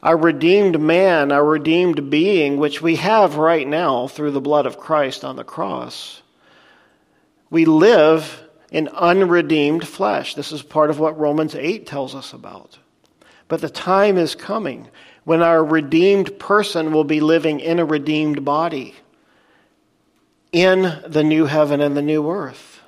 [0.01, 4.77] Our redeemed man, our redeemed being, which we have right now through the blood of
[4.77, 6.21] Christ on the cross,
[7.49, 10.35] we live in unredeemed flesh.
[10.35, 12.77] This is part of what Romans 8 tells us about.
[13.47, 14.89] But the time is coming
[15.23, 18.95] when our redeemed person will be living in a redeemed body
[20.51, 22.81] in the new heaven and the new earth.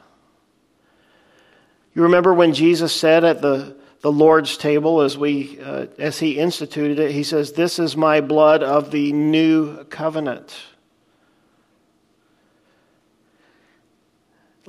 [1.94, 6.40] You remember when Jesus said at the, the Lord's table as, we, uh, as he
[6.40, 10.56] instituted it, he says, This is my blood of the new covenant.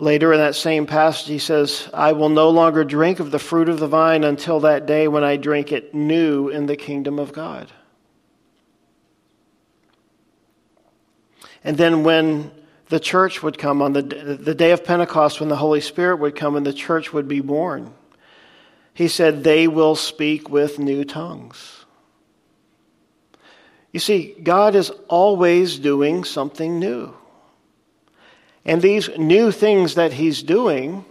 [0.01, 3.69] Later in that same passage, he says, I will no longer drink of the fruit
[3.69, 7.35] of the vine until that day when I drink it new in the kingdom of
[7.35, 7.71] God.
[11.63, 12.51] And then when
[12.89, 16.35] the church would come on the, the day of Pentecost when the Holy Spirit would
[16.35, 17.93] come and the church would be born.
[18.95, 21.85] He said, They will speak with new tongues.
[23.93, 27.15] You see, God is always doing something new.
[28.65, 31.05] And these new things that He's doing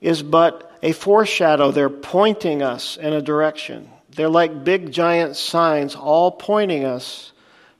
[0.00, 1.70] is but a foreshadow.
[1.70, 3.90] They're pointing us in a direction.
[4.10, 7.32] They're like big giant signs, all pointing us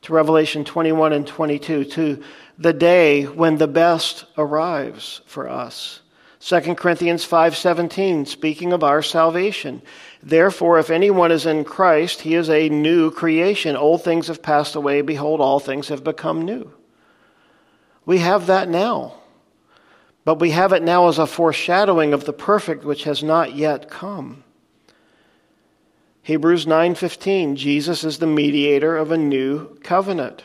[0.02, 2.22] to Revelation 21 and 22, to
[2.58, 6.00] the day when the best arrives for us.
[6.40, 9.80] 2 Corinthians 5:17 speaking of our salvation.
[10.22, 13.76] Therefore if anyone is in Christ, he is a new creation.
[13.76, 16.70] Old things have passed away, behold all things have become new.
[18.06, 19.14] We have that now.
[20.24, 23.90] But we have it now as a foreshadowing of the perfect which has not yet
[23.90, 24.44] come.
[26.22, 30.44] Hebrews 9:15 Jesus is the mediator of a new covenant.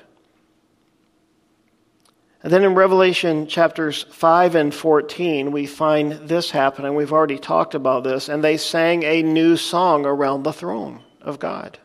[2.43, 6.95] And then in Revelation chapters 5 and 14, we find this happening.
[6.95, 8.29] We've already talked about this.
[8.29, 11.79] And they sang a new song around the throne of God.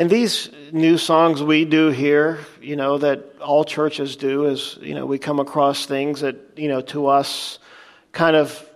[0.00, 4.94] And these new songs we do here, you know, that all churches do, is, you
[4.94, 7.58] know, we come across things that, you know, to us
[8.12, 8.66] kind of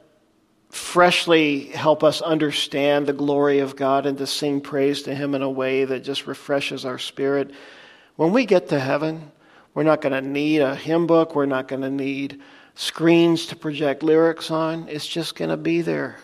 [0.69, 5.41] freshly help us understand the glory of God and to sing praise to Him in
[5.41, 7.53] a way that just refreshes our spirit.
[8.17, 9.33] When we get to heaven,
[9.73, 11.35] we're not going to need a hymn book.
[11.35, 12.43] We're not going to need
[12.75, 14.89] screens to project lyrics on.
[14.91, 16.19] It's just going to be there.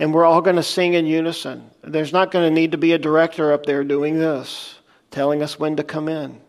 [0.00, 1.70] And we're all going to sing in unison.
[1.82, 4.76] There's not going to need to be a director up there doing this,
[5.10, 6.40] telling us when to come in.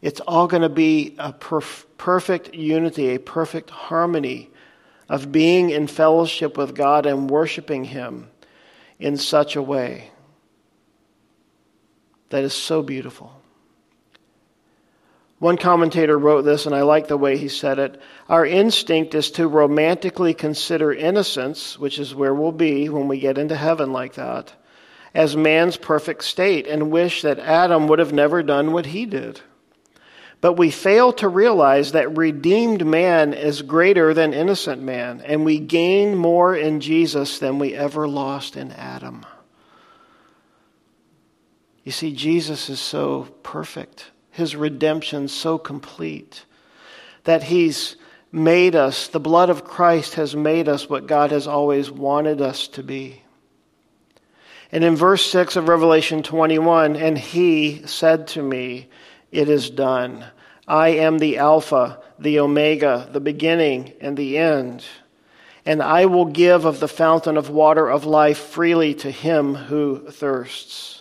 [0.00, 4.50] It's all going to be a perf- perfect unity, a perfect harmony
[5.10, 8.30] of being in fellowship with God and worshiping Him
[8.98, 10.10] in such a way
[12.30, 13.43] that is so beautiful.
[15.44, 18.00] One commentator wrote this, and I like the way he said it.
[18.30, 23.36] Our instinct is to romantically consider innocence, which is where we'll be when we get
[23.36, 24.54] into heaven like that,
[25.12, 29.42] as man's perfect state and wish that Adam would have never done what he did.
[30.40, 35.58] But we fail to realize that redeemed man is greater than innocent man, and we
[35.58, 39.26] gain more in Jesus than we ever lost in Adam.
[41.82, 46.44] You see, Jesus is so perfect his redemption so complete
[47.22, 47.96] that he's
[48.32, 52.66] made us, the blood of Christ has made us what God has always wanted us
[52.68, 53.22] to be.
[54.72, 58.88] And in verse 6 of Revelation 21, and he said to me,
[59.30, 60.24] It is done.
[60.66, 64.84] I am the Alpha, the Omega, the beginning and the end.
[65.64, 70.10] And I will give of the fountain of water of life freely to him who
[70.10, 70.93] thirsts.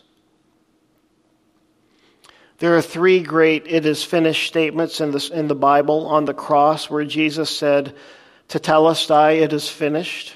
[2.60, 6.34] There are three great it is finished statements in, this, in the Bible on the
[6.34, 7.96] cross where Jesus said,
[8.50, 10.36] "To tell us, Tetelestai, it is finished.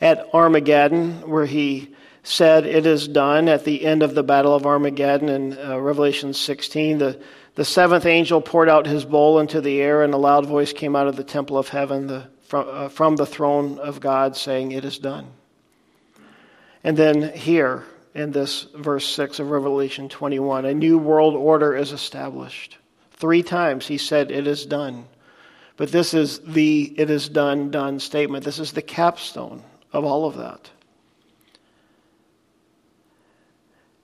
[0.00, 4.66] At Armageddon, where he said, It is done, at the end of the Battle of
[4.66, 7.20] Armageddon in uh, Revelation 16, the,
[7.54, 10.96] the seventh angel poured out his bowl into the air, and a loud voice came
[10.96, 14.72] out of the temple of heaven the, from, uh, from the throne of God, saying,
[14.72, 15.26] It is done.
[16.84, 17.84] And then here,
[18.14, 20.64] in this verse 6 of Revelation 21.
[20.64, 22.78] A new world order is established.
[23.12, 25.06] Three times he said, It is done.
[25.76, 28.44] But this is the it is done, done statement.
[28.44, 30.70] This is the capstone of all of that.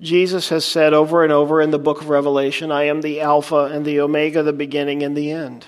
[0.00, 3.64] Jesus has said over and over in the book of Revelation, I am the Alpha
[3.64, 5.66] and the Omega, the beginning and the end.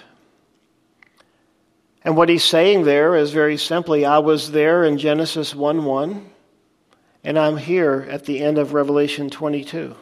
[2.04, 6.29] And what he's saying there is very simply, I was there in Genesis 1 1.
[7.22, 9.94] And I'm here at the end of Revelation 22.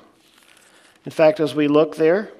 [1.04, 2.30] In fact, as we look there,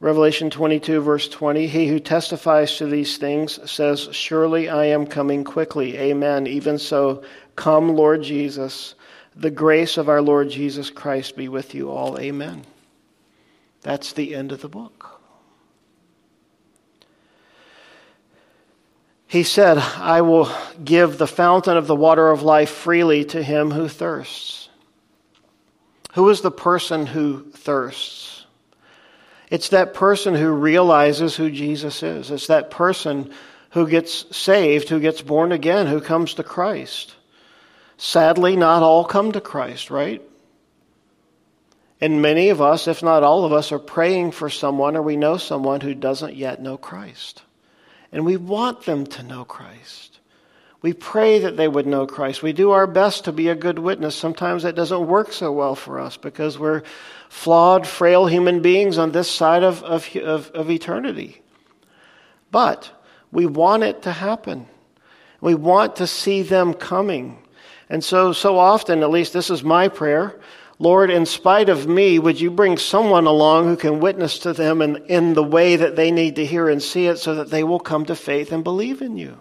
[0.00, 5.44] Revelation 22, verse 20, he who testifies to these things says, Surely I am coming
[5.44, 5.96] quickly.
[5.96, 6.46] Amen.
[6.46, 7.22] Even so,
[7.56, 8.94] come, Lord Jesus.
[9.36, 12.18] The grace of our Lord Jesus Christ be with you all.
[12.18, 12.64] Amen.
[13.82, 15.13] That's the end of the book.
[19.34, 20.48] He said, I will
[20.84, 24.68] give the fountain of the water of life freely to him who thirsts.
[26.12, 28.46] Who is the person who thirsts?
[29.50, 32.30] It's that person who realizes who Jesus is.
[32.30, 33.32] It's that person
[33.70, 37.16] who gets saved, who gets born again, who comes to Christ.
[37.96, 40.22] Sadly, not all come to Christ, right?
[42.00, 45.16] And many of us, if not all of us, are praying for someone or we
[45.16, 47.42] know someone who doesn't yet know Christ.
[48.14, 50.20] And we want them to know Christ.
[50.82, 52.44] We pray that they would know Christ.
[52.44, 54.14] We do our best to be a good witness.
[54.14, 56.84] Sometimes that doesn't work so well for us because we're
[57.28, 61.42] flawed, frail human beings on this side of, of, of, of eternity.
[62.52, 62.92] But
[63.32, 64.68] we want it to happen.
[65.40, 67.42] We want to see them coming.
[67.88, 70.38] And so, so often, at least this is my prayer,
[70.78, 74.82] Lord, in spite of me, would you bring someone along who can witness to them
[74.82, 77.62] in, in the way that they need to hear and see it so that they
[77.62, 79.38] will come to faith and believe in you?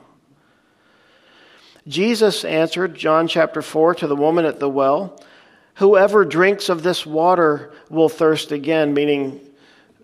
[1.87, 5.19] Jesus answered, John chapter 4, to the woman at the well
[5.75, 9.39] Whoever drinks of this water will thirst again, meaning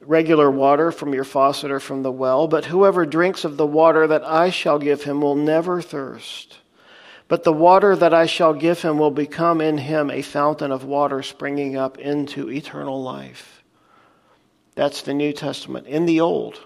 [0.02, 4.08] regular water from your faucet or from the well, but whoever drinks of the water
[4.08, 6.58] that I shall give him will never thirst.
[7.30, 10.84] But the water that I shall give him will become in him a fountain of
[10.84, 13.64] water springing up into eternal life.
[14.74, 15.86] That's the New Testament.
[15.86, 16.60] In the Old,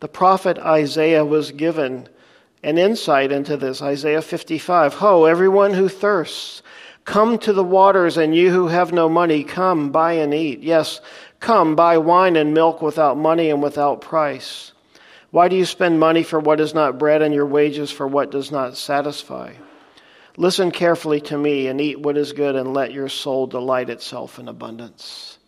[0.00, 2.10] the prophet Isaiah was given
[2.62, 3.80] an insight into this.
[3.80, 6.62] Isaiah 55 Ho, everyone who thirsts,
[7.06, 10.60] come to the waters, and you who have no money, come, buy and eat.
[10.60, 11.00] Yes,
[11.40, 14.72] come, buy wine and milk without money and without price.
[15.30, 18.30] Why do you spend money for what is not bread and your wages for what
[18.30, 19.54] does not satisfy?
[20.36, 24.38] Listen carefully to me and eat what is good, and let your soul delight itself
[24.38, 25.38] in abundance.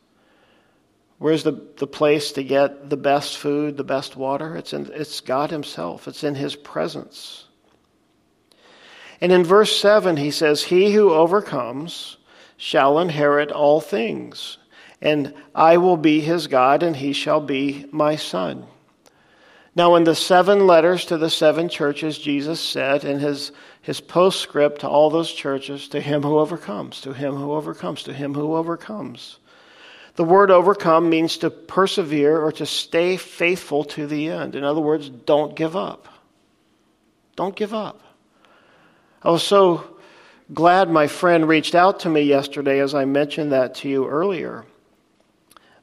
[1.18, 4.57] Where's the, the place to get the best food, the best water?
[4.57, 7.45] It's, in, it's God Himself, it's in His presence.
[9.20, 12.16] And in verse 7, he says, He who overcomes
[12.57, 14.59] shall inherit all things,
[15.01, 18.66] and I will be his God, and he shall be my son.
[19.74, 23.53] Now, in the seven letters to the seven churches, Jesus said in his,
[23.89, 28.12] his postscript to all those churches, to him who overcomes, to him who overcomes, to
[28.12, 29.39] him who overcomes.
[30.16, 34.57] The word overcome means to persevere or to stay faithful to the end.
[34.57, 36.07] In other words, don't give up.
[37.34, 38.03] Don't give up.
[39.22, 39.97] I was so
[40.53, 44.66] glad my friend reached out to me yesterday as I mentioned that to you earlier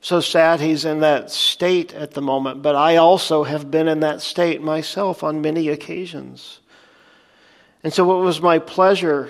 [0.06, 4.02] so sad he's in that state at the moment, but I also have been in
[4.02, 6.60] that state myself on many occasions.
[7.86, 9.30] And so it was my pleasure.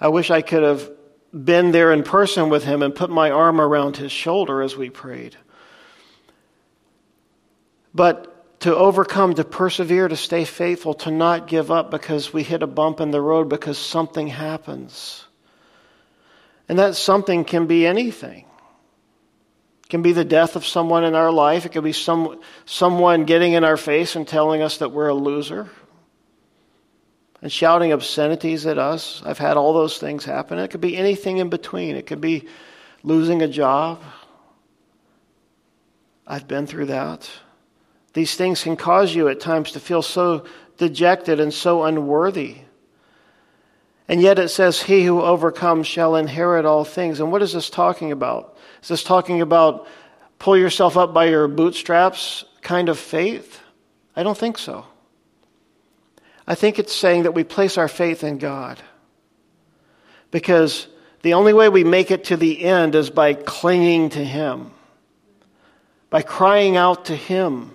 [0.00, 0.90] I wish I could have
[1.32, 4.90] been there in person with him and put my arm around his shoulder as we
[4.90, 5.36] prayed.
[7.94, 12.64] But to overcome, to persevere, to stay faithful, to not give up because we hit
[12.64, 15.24] a bump in the road because something happens.
[16.68, 18.46] And that something can be anything.
[19.84, 21.64] It can be the death of someone in our life.
[21.64, 25.14] It can be some, someone getting in our face and telling us that we're a
[25.14, 25.70] loser
[27.42, 29.22] and shouting obscenities at us.
[29.24, 30.58] I've had all those things happen.
[30.58, 31.96] It could be anything in between.
[31.96, 32.48] It could be
[33.02, 34.02] losing a job.
[36.26, 37.30] I've been through that.
[38.14, 40.46] These things can cause you at times to feel so
[40.78, 42.56] dejected and so unworthy.
[44.08, 47.20] And yet it says, He who overcomes shall inherit all things.
[47.20, 48.56] And what is this talking about?
[48.82, 49.86] Is this talking about
[50.38, 53.60] pull yourself up by your bootstraps kind of faith?
[54.14, 54.86] I don't think so.
[56.46, 58.80] I think it's saying that we place our faith in God.
[60.30, 60.86] Because
[61.22, 64.70] the only way we make it to the end is by clinging to Him,
[66.10, 67.74] by crying out to Him.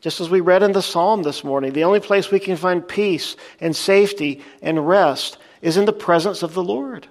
[0.00, 2.86] Just as we read in the psalm this morning, the only place we can find
[2.86, 7.08] peace and safety and rest is in the presence of the Lord.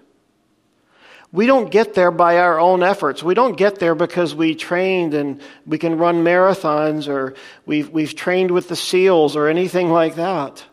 [1.32, 3.22] We don't get there by our own efforts.
[3.22, 7.34] We don't get there because we trained and we can run marathons or
[7.66, 10.64] we've, we've trained with the SEALs or anything like that.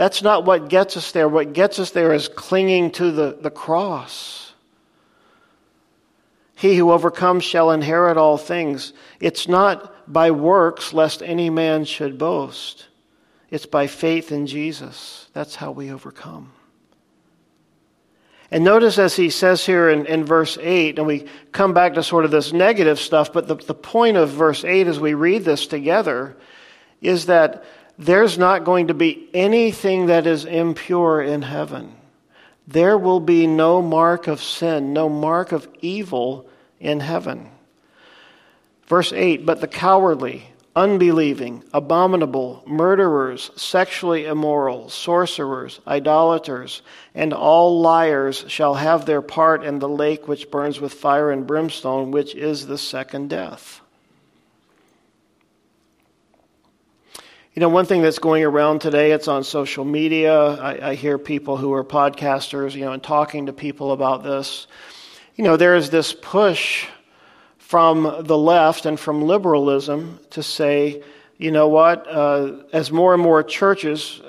[0.00, 1.28] That's not what gets us there.
[1.28, 4.54] What gets us there is clinging to the, the cross.
[6.54, 8.94] He who overcomes shall inherit all things.
[9.20, 12.86] It's not by works, lest any man should boast.
[13.50, 15.28] It's by faith in Jesus.
[15.34, 16.50] That's how we overcome.
[18.50, 22.02] And notice as he says here in, in verse 8, and we come back to
[22.02, 25.44] sort of this negative stuff, but the, the point of verse 8 as we read
[25.44, 26.38] this together
[27.02, 27.64] is that
[28.00, 31.94] there's not going to be anything that is impure in heaven.
[32.66, 36.48] There will be no mark of sin, no mark of evil
[36.78, 37.50] in heaven.
[38.86, 46.80] Verse 8, but the cowardly, unbelieving, abominable, murderers, sexually immoral, sorcerers, idolaters,
[47.14, 51.46] and all liars shall have their part in the lake which burns with fire and
[51.46, 53.79] brimstone, which is the second death.
[57.60, 60.34] You know, one thing that's going around today, it's on social media.
[60.34, 64.66] I, I hear people who are podcasters, you know, and talking to people about this.
[65.36, 66.86] You know, there is this push
[67.58, 71.02] from the left and from liberalism to say,
[71.36, 74.22] you know what, uh, as more and more churches,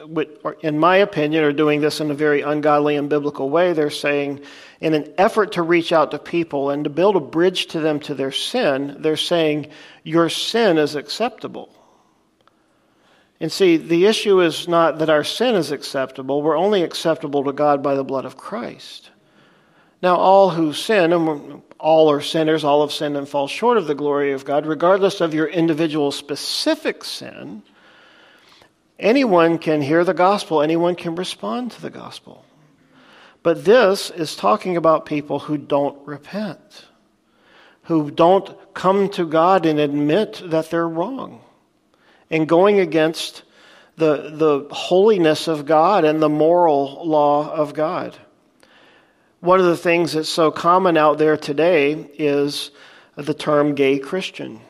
[0.62, 4.42] in my opinion, are doing this in a very ungodly and biblical way, they're saying,
[4.82, 8.02] in an effort to reach out to people and to build a bridge to them
[8.02, 9.68] to their sin, they're saying,
[10.04, 11.74] your sin is acceptable.
[13.42, 17.52] And see, the issue is not that our sin is acceptable, we're only acceptable to
[17.52, 19.10] God by the blood of Christ.
[20.04, 23.88] Now, all who sin, and all are sinners, all have sinned and fall short of
[23.88, 27.64] the glory of God, regardless of your individual specific sin,
[29.00, 32.46] anyone can hear the gospel, anyone can respond to the gospel.
[33.42, 36.86] But this is talking about people who don't repent,
[37.84, 41.42] who don't come to God and admit that they're wrong,
[42.32, 43.44] and going against
[43.98, 48.18] the, the holiness of God and the moral law of God.
[49.42, 52.72] One of the things that's so common out there today is
[53.16, 54.62] the term gay Christian.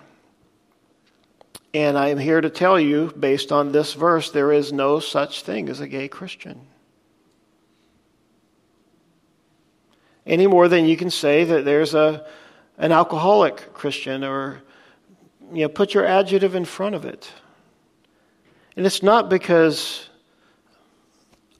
[1.74, 5.44] And I am here to tell you, based on this verse, there is no such
[5.44, 6.68] thing as a gay Christian.
[10.26, 12.26] Any more than you can say that there's a,
[12.78, 14.62] an alcoholic Christian or,
[15.54, 17.32] you know, put your adjective in front of it.
[18.76, 20.08] And it's not because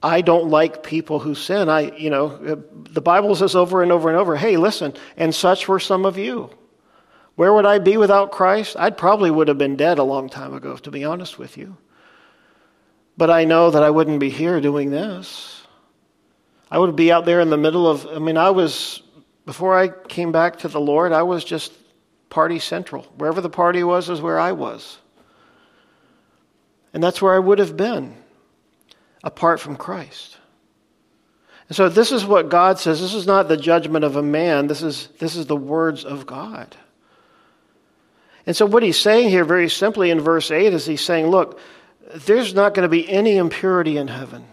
[0.02, 1.68] I don't like people who sin.
[1.68, 5.68] I, you know, the Bible says over and over and over, hey, listen, and such
[5.68, 6.50] were some of you.
[7.36, 8.76] Where would I be without Christ?
[8.78, 11.76] I probably would have been dead a long time ago, to be honest with you.
[13.16, 15.62] But I know that I wouldn't be here doing this.
[16.70, 19.02] I would be out there in the middle of, I mean, I was,
[19.44, 21.72] before I came back to the Lord, I was just
[22.30, 23.02] party central.
[23.16, 24.98] Wherever the party was, is where I was.
[26.92, 28.14] And that's where I would have been
[29.24, 30.36] apart from Christ.
[31.68, 33.00] And so this is what God says.
[33.00, 34.66] This is not the judgment of a man.
[34.66, 36.76] This is, this is the words of God.
[38.46, 41.60] And so what he's saying here very simply in verse 8 is he's saying, look,
[42.14, 44.44] there's not going to be any impurity in heaven.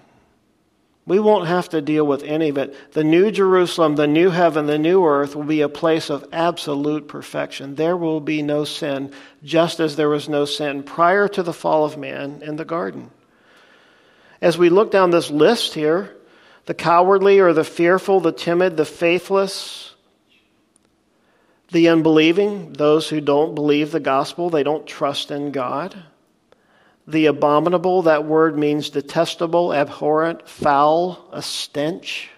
[1.10, 2.76] We won't have to deal with any of it.
[2.94, 7.08] The new Jerusalem, the new heaven, the new earth will be a place of absolute
[7.08, 7.74] perfection.
[7.74, 9.12] There will be no sin,
[9.44, 13.10] just as there was no sin prior to the fall of man in the garden.
[14.40, 16.16] As we look down this list here,
[16.68, 19.96] the cowardly or the fearful, the timid, the faithless,
[21.72, 26.04] the unbelieving, those who don't believe the gospel, they don't trust in God.
[27.10, 32.30] The abominable, that word means detestable, abhorrent, foul, a stench.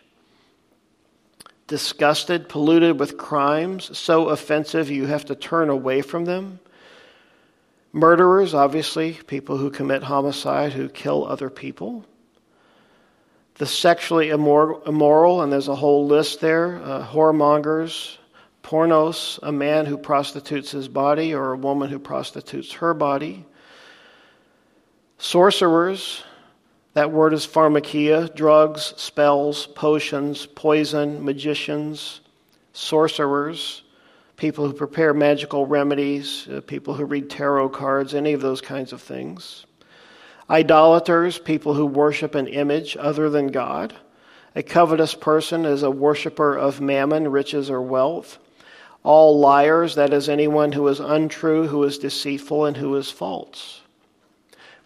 [1.68, 6.62] Disgusted, polluted with crimes, so offensive you have to turn away from them.
[7.92, 12.06] Murderers, obviously, people who commit homicide, who kill other people.
[13.56, 18.16] The sexually immoral, and there's a whole list there uh, whoremongers,
[18.64, 23.46] pornos, a man who prostitutes his body or a woman who prostitutes her body.
[25.22, 26.24] Sorcerers,
[26.96, 32.22] that word is pharmakeia, drugs, spells, potions, poison, magicians,
[32.74, 33.84] sorcerers,
[34.36, 38.94] people who prepare magical remedies, uh, people who read tarot cards, any of those kinds
[38.94, 39.68] of things.
[40.50, 43.94] Idolaters, people who worship an image other than God.
[44.56, 48.40] A covetous person is a worshiper of mammon, riches, or wealth.
[49.04, 53.81] All liars, that is, anyone who is untrue, who is deceitful, and who is false.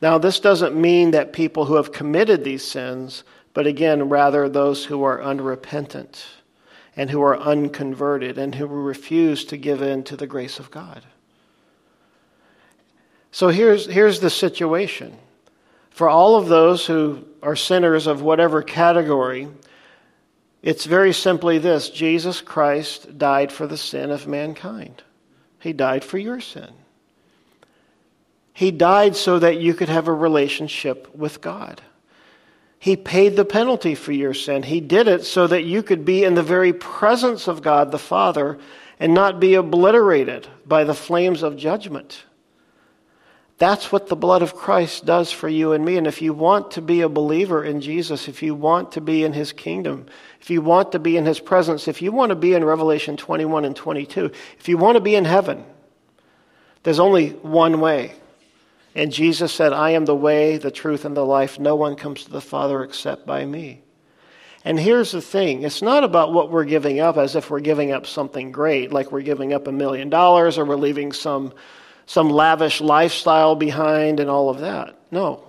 [0.05, 3.23] Now, this doesn't mean that people who have committed these sins,
[3.55, 6.23] but again, rather those who are unrepentant
[6.95, 11.01] and who are unconverted and who refuse to give in to the grace of God.
[13.31, 15.17] So here's, here's the situation.
[15.89, 19.47] For all of those who are sinners of whatever category,
[20.61, 25.01] it's very simply this Jesus Christ died for the sin of mankind.
[25.59, 26.84] He died for your sin.
[28.55, 31.81] He died so that you could have a relationship with God.
[32.79, 34.63] He paid the penalty for your sin.
[34.63, 37.99] He did it so that you could be in the very presence of God the
[37.99, 38.57] Father
[38.97, 42.23] and not be obliterated by the flames of judgment.
[43.57, 45.97] That's what the blood of Christ does for you and me.
[45.97, 49.25] And if you want to be a believer in Jesus, if you want to be
[49.25, 50.05] in his kingdom,
[50.39, 53.17] if you want to be in his presence, if you want to be in Revelation
[53.17, 55.65] 21 and 22, if you want to be in heaven,
[56.83, 58.13] there's only one way.
[58.95, 61.59] And Jesus said, I am the way, the truth, and the life.
[61.59, 63.81] No one comes to the Father except by me.
[64.63, 67.91] And here's the thing it's not about what we're giving up as if we're giving
[67.91, 71.53] up something great, like we're giving up a million dollars or we're leaving some,
[72.05, 74.97] some lavish lifestyle behind and all of that.
[75.11, 75.43] No.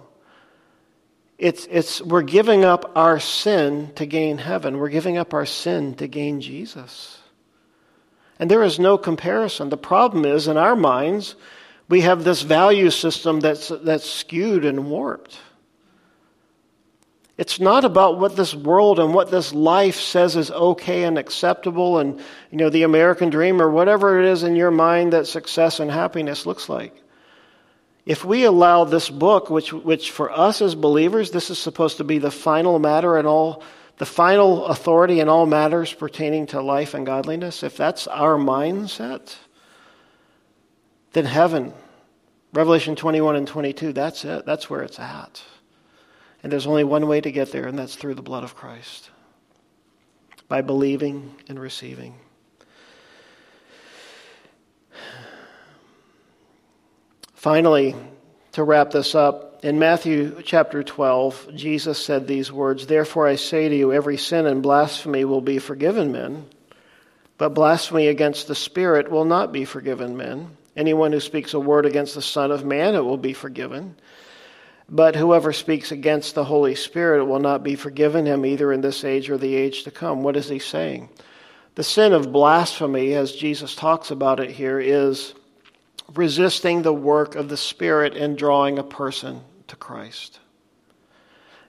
[1.39, 4.79] It's, it's, we're giving up our sin to gain heaven.
[4.79, 7.19] We're giving up our sin to gain Jesus.
[8.39, 9.69] And there is no comparison.
[9.71, 11.37] The problem is, in our minds,
[11.89, 15.39] we have this value system that's, that's skewed and warped.
[17.39, 21.99] It's not about what this world and what this life says is okay and acceptable
[21.99, 22.19] and,
[22.51, 25.91] you know, the American dream or whatever it is in your mind that success and
[25.91, 26.95] happiness looks like.
[28.07, 32.05] If we allow this book, which, which for us as believers, this is supposed to
[32.05, 33.63] be the final matter and all,
[33.99, 39.37] the final authority in all matters pertaining to life and godliness, if that's our mindset,
[41.17, 41.73] then heaven,
[42.53, 44.45] Revelation 21 and 22, that's it.
[44.45, 45.43] That's where it's at.
[46.43, 49.09] And there's only one way to get there, and that's through the blood of Christ
[50.47, 52.17] by believing and receiving.
[57.33, 57.97] Finally,
[58.53, 63.71] to wrap this up, in Matthew chapter 12, Jesus said these words Therefore I say
[63.71, 66.45] to you, every sin and blasphemy will be forgiven men,
[67.39, 70.59] but blasphemy against the Spirit will not be forgiven men.
[70.77, 73.97] Anyone who speaks a word against the Son of Man, it will be forgiven.
[74.89, 78.83] But whoever speaks against the Holy Spirit, it will not be forgiven him either in
[78.83, 80.23] this age or the age to come.
[80.23, 81.09] What is he saying?
[81.75, 85.35] The sin of blasphemy, as Jesus talks about it here, is
[86.15, 90.39] resisting the work of the Spirit in drawing a person to Christ.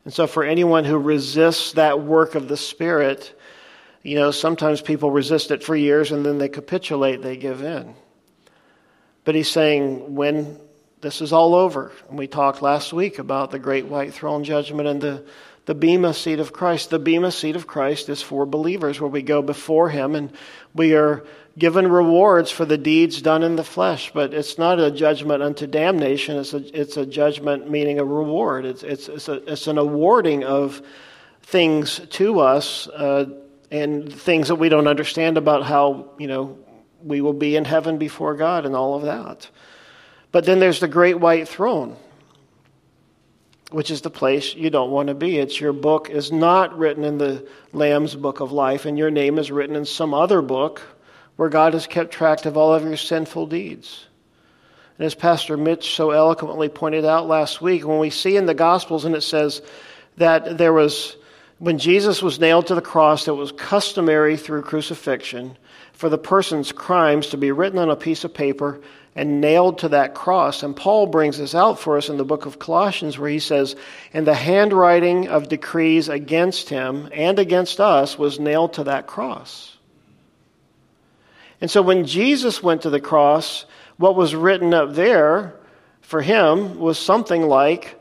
[0.05, 3.37] And so, for anyone who resists that work of the Spirit,
[4.03, 7.95] you know, sometimes people resist it for years and then they capitulate, they give in.
[9.27, 10.57] But he's saying, when
[11.01, 14.87] this is all over, and we talked last week about the great white throne judgment
[14.87, 15.25] and the,
[15.65, 16.91] the Bema seat of Christ.
[16.91, 20.31] The Bema seat of Christ is for believers, where we go before him and
[20.73, 21.25] we are
[21.57, 24.11] given rewards for the deeds done in the flesh.
[24.13, 28.63] But it's not a judgment unto damnation, it's a, it's a judgment meaning a reward.
[28.63, 30.81] It's, it's, it's, a, it's an awarding of
[31.41, 32.87] things to us.
[32.87, 33.25] Uh,
[33.69, 36.57] and things that we don't understand about how, you know,
[37.03, 39.49] we will be in heaven before God and all of that.
[40.31, 41.95] But then there's the great white throne.
[43.71, 45.37] which is the place you don't want to be.
[45.37, 49.37] It's your book is not written in the Lamb's book of life, and your name
[49.37, 50.81] is written in some other book
[51.35, 54.05] where God has kept track of all of your sinful deeds.
[54.97, 58.53] And as Pastor Mitch so eloquently pointed out last week, when we see in the
[58.53, 59.61] Gospels and it says
[60.15, 61.17] that there was,
[61.59, 65.57] when Jesus was nailed to the cross, it was customary through crucifixion
[65.93, 68.79] for the person's crimes to be written on a piece of paper
[69.15, 70.61] and nailed to that cross.
[70.61, 73.75] And Paul brings this out for us in the book of Colossians, where he says,
[74.13, 79.75] And the handwriting of decrees against him and against us was nailed to that cross.
[81.59, 83.65] And so when Jesus went to the cross,
[83.97, 85.55] what was written up there
[86.01, 87.96] for him was something like,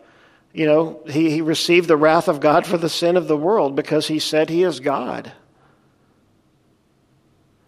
[0.57, 3.77] you know, he, he received the wrath of God for the sin of the world
[3.77, 5.31] because he said he is God.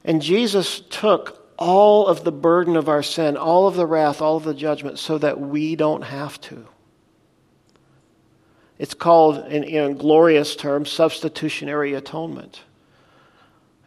[0.06, 4.38] And Jesus took all of the burden of our sin, all of the wrath, all
[4.38, 6.66] of the judgment, so that we don't have to.
[8.78, 12.62] It's called, in, in glorious terms, substitutionary atonement.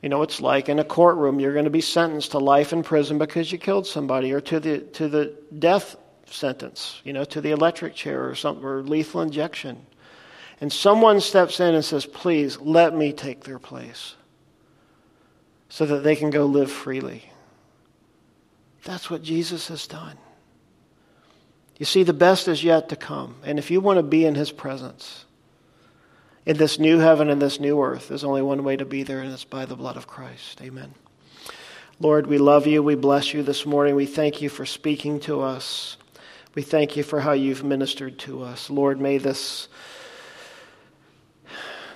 [0.03, 2.83] You know, it's like in a courtroom, you're going to be sentenced to life in
[2.83, 5.95] prison because you killed somebody, or to the to the death
[6.33, 9.85] sentence, you know, to the electric chair or something, or lethal injection.
[10.59, 14.15] And someone steps in and says, "Please let me take their place."
[15.71, 17.31] so that they can go live freely.
[18.83, 20.17] That's what Jesus has done.
[21.79, 23.35] You see, the best is yet to come.
[23.41, 25.23] And if you want to be in his presence,
[26.45, 29.21] in this new heaven and this new earth, there's only one way to be there,
[29.21, 30.61] and it's by the blood of Christ.
[30.61, 30.93] Amen.
[32.01, 32.83] Lord, we love you.
[32.83, 33.95] We bless you this morning.
[33.95, 35.95] We thank you for speaking to us.
[36.53, 38.69] We thank you for how you've ministered to us.
[38.69, 39.69] Lord, may this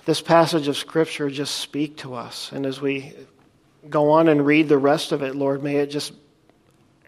[0.06, 2.52] this passage of scripture just speak to us.
[2.52, 3.14] And as we
[3.90, 6.14] go on and read the rest of it, Lord, may it just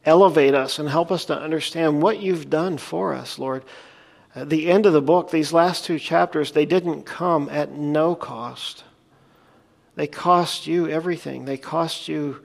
[0.04, 3.64] elevate us and help us to understand what you've done for us, Lord.
[4.36, 8.16] At the end of the book, these last two chapters, they didn't come at no
[8.16, 8.84] cost.
[9.96, 11.46] They cost you everything.
[11.46, 12.44] They cost you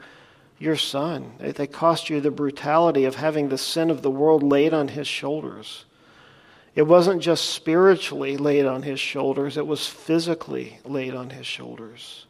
[0.63, 1.33] your son.
[1.39, 5.07] They cost you the brutality of having the sin of the world laid on his
[5.07, 5.85] shoulders.
[6.75, 12.27] It wasn't just spiritually laid on his shoulders, it was physically laid on his shoulders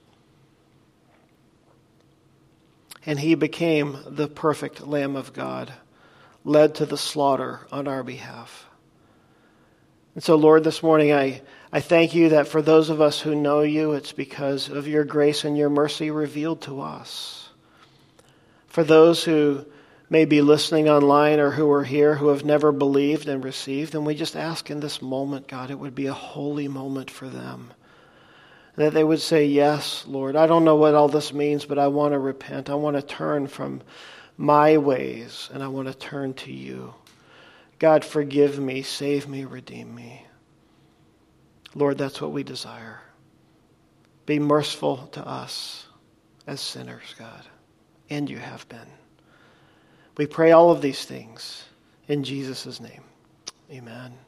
[3.06, 5.72] and he became the perfect Lamb of God,
[6.44, 8.66] led to the slaughter on our behalf.
[10.14, 13.34] And so, Lord, this morning I, I thank you that for those of us who
[13.34, 17.41] know you, it's because of your grace and your mercy revealed to us.
[18.72, 19.66] For those who
[20.08, 24.06] may be listening online or who are here who have never believed and received, and
[24.06, 27.74] we just ask in this moment, God, it would be a holy moment for them
[28.76, 31.88] that they would say, Yes, Lord, I don't know what all this means, but I
[31.88, 32.70] want to repent.
[32.70, 33.82] I want to turn from
[34.38, 36.94] my ways, and I want to turn to you.
[37.78, 40.24] God, forgive me, save me, redeem me.
[41.74, 43.02] Lord, that's what we desire.
[44.24, 45.84] Be merciful to us
[46.46, 47.44] as sinners, God,
[48.12, 48.78] and you have been.
[50.16, 51.64] We pray all of these things
[52.08, 53.02] in Jesus' name.
[53.70, 54.12] Amen.